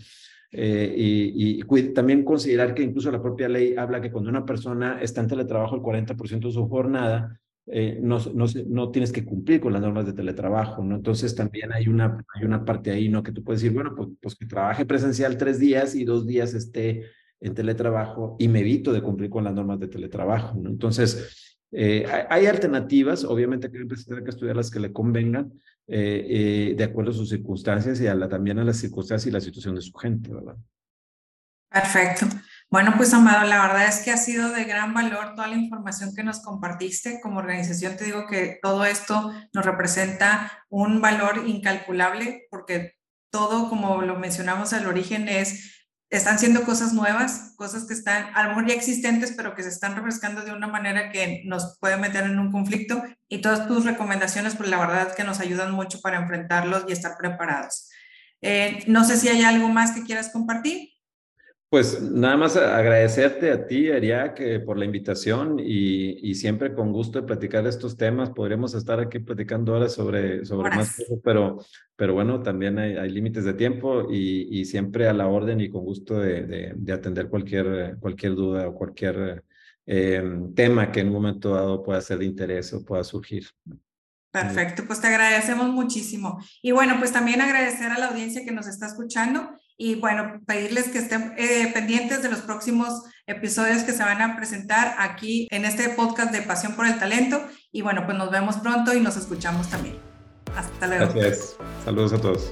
[0.51, 4.99] Eh, y, y, también considerar que incluso la propia ley habla que cuando una persona
[5.01, 7.39] está en teletrabajo el 40% de su jornada,
[7.69, 10.95] eh, no, no, no, tienes que cumplir con las normas de teletrabajo, ¿no?
[10.95, 13.23] Entonces también hay una, hay una parte ahí, ¿no?
[13.23, 16.53] Que tú puedes decir, bueno, pues, pues que trabaje presencial tres días y dos días
[16.53, 17.03] esté
[17.41, 20.69] en teletrabajo y me evito de cumplir con las normas de teletrabajo, ¿no?
[20.69, 25.51] Entonces, eh, hay, alternativas, obviamente que empresa tendrá que estudiar las que le convengan
[25.87, 29.41] eh, de acuerdo a sus circunstancias y a la, también a las circunstancias y la
[29.41, 30.55] situación de su gente, ¿verdad?
[31.69, 32.27] Perfecto.
[32.69, 36.13] Bueno, pues Amado, la verdad es que ha sido de gran valor toda la información
[36.13, 37.21] que nos compartiste.
[37.21, 42.97] Como organización te digo que todo esto nos representa un valor incalculable porque
[43.29, 45.77] todo, como lo mencionamos al origen, es
[46.09, 49.69] están siendo cosas nuevas, cosas que están a lo mejor ya existentes, pero que se
[49.69, 53.01] están refrescando de una manera que nos puede meter en un conflicto.
[53.29, 56.91] Y todas tus recomendaciones, pues la verdad es que nos ayudan mucho para enfrentarlos y
[56.91, 57.89] estar preparados.
[58.41, 60.96] Eh, no sé si hay algo más que quieras compartir.
[61.69, 67.19] Pues nada más agradecerte a ti, Ariak, por la invitación y, y, siempre con gusto
[67.19, 68.29] de platicar estos temas.
[68.29, 71.57] Podríamos estar aquí platicando ahora sobre, sobre más cosas, pero,
[71.97, 75.69] pero bueno, también hay, hay límites de tiempo y, y, siempre a la orden y
[75.69, 79.43] con gusto de, de, atender cualquier, cualquier duda o cualquier
[79.85, 80.23] eh,
[80.55, 83.45] tema que en un momento dado pueda ser de interés o pueda surgir.
[84.31, 86.41] Perfecto, pues te agradecemos muchísimo.
[86.61, 90.89] Y bueno, pues también agradecer a la audiencia que nos está escuchando y bueno, pedirles
[90.89, 95.65] que estén eh, pendientes de los próximos episodios que se van a presentar aquí en
[95.65, 97.41] este podcast de Pasión por el Talento.
[97.71, 99.97] Y bueno, pues nos vemos pronto y nos escuchamos también.
[100.55, 101.13] Hasta luego.
[101.13, 101.57] Gracias.
[101.85, 102.51] Saludos a todos.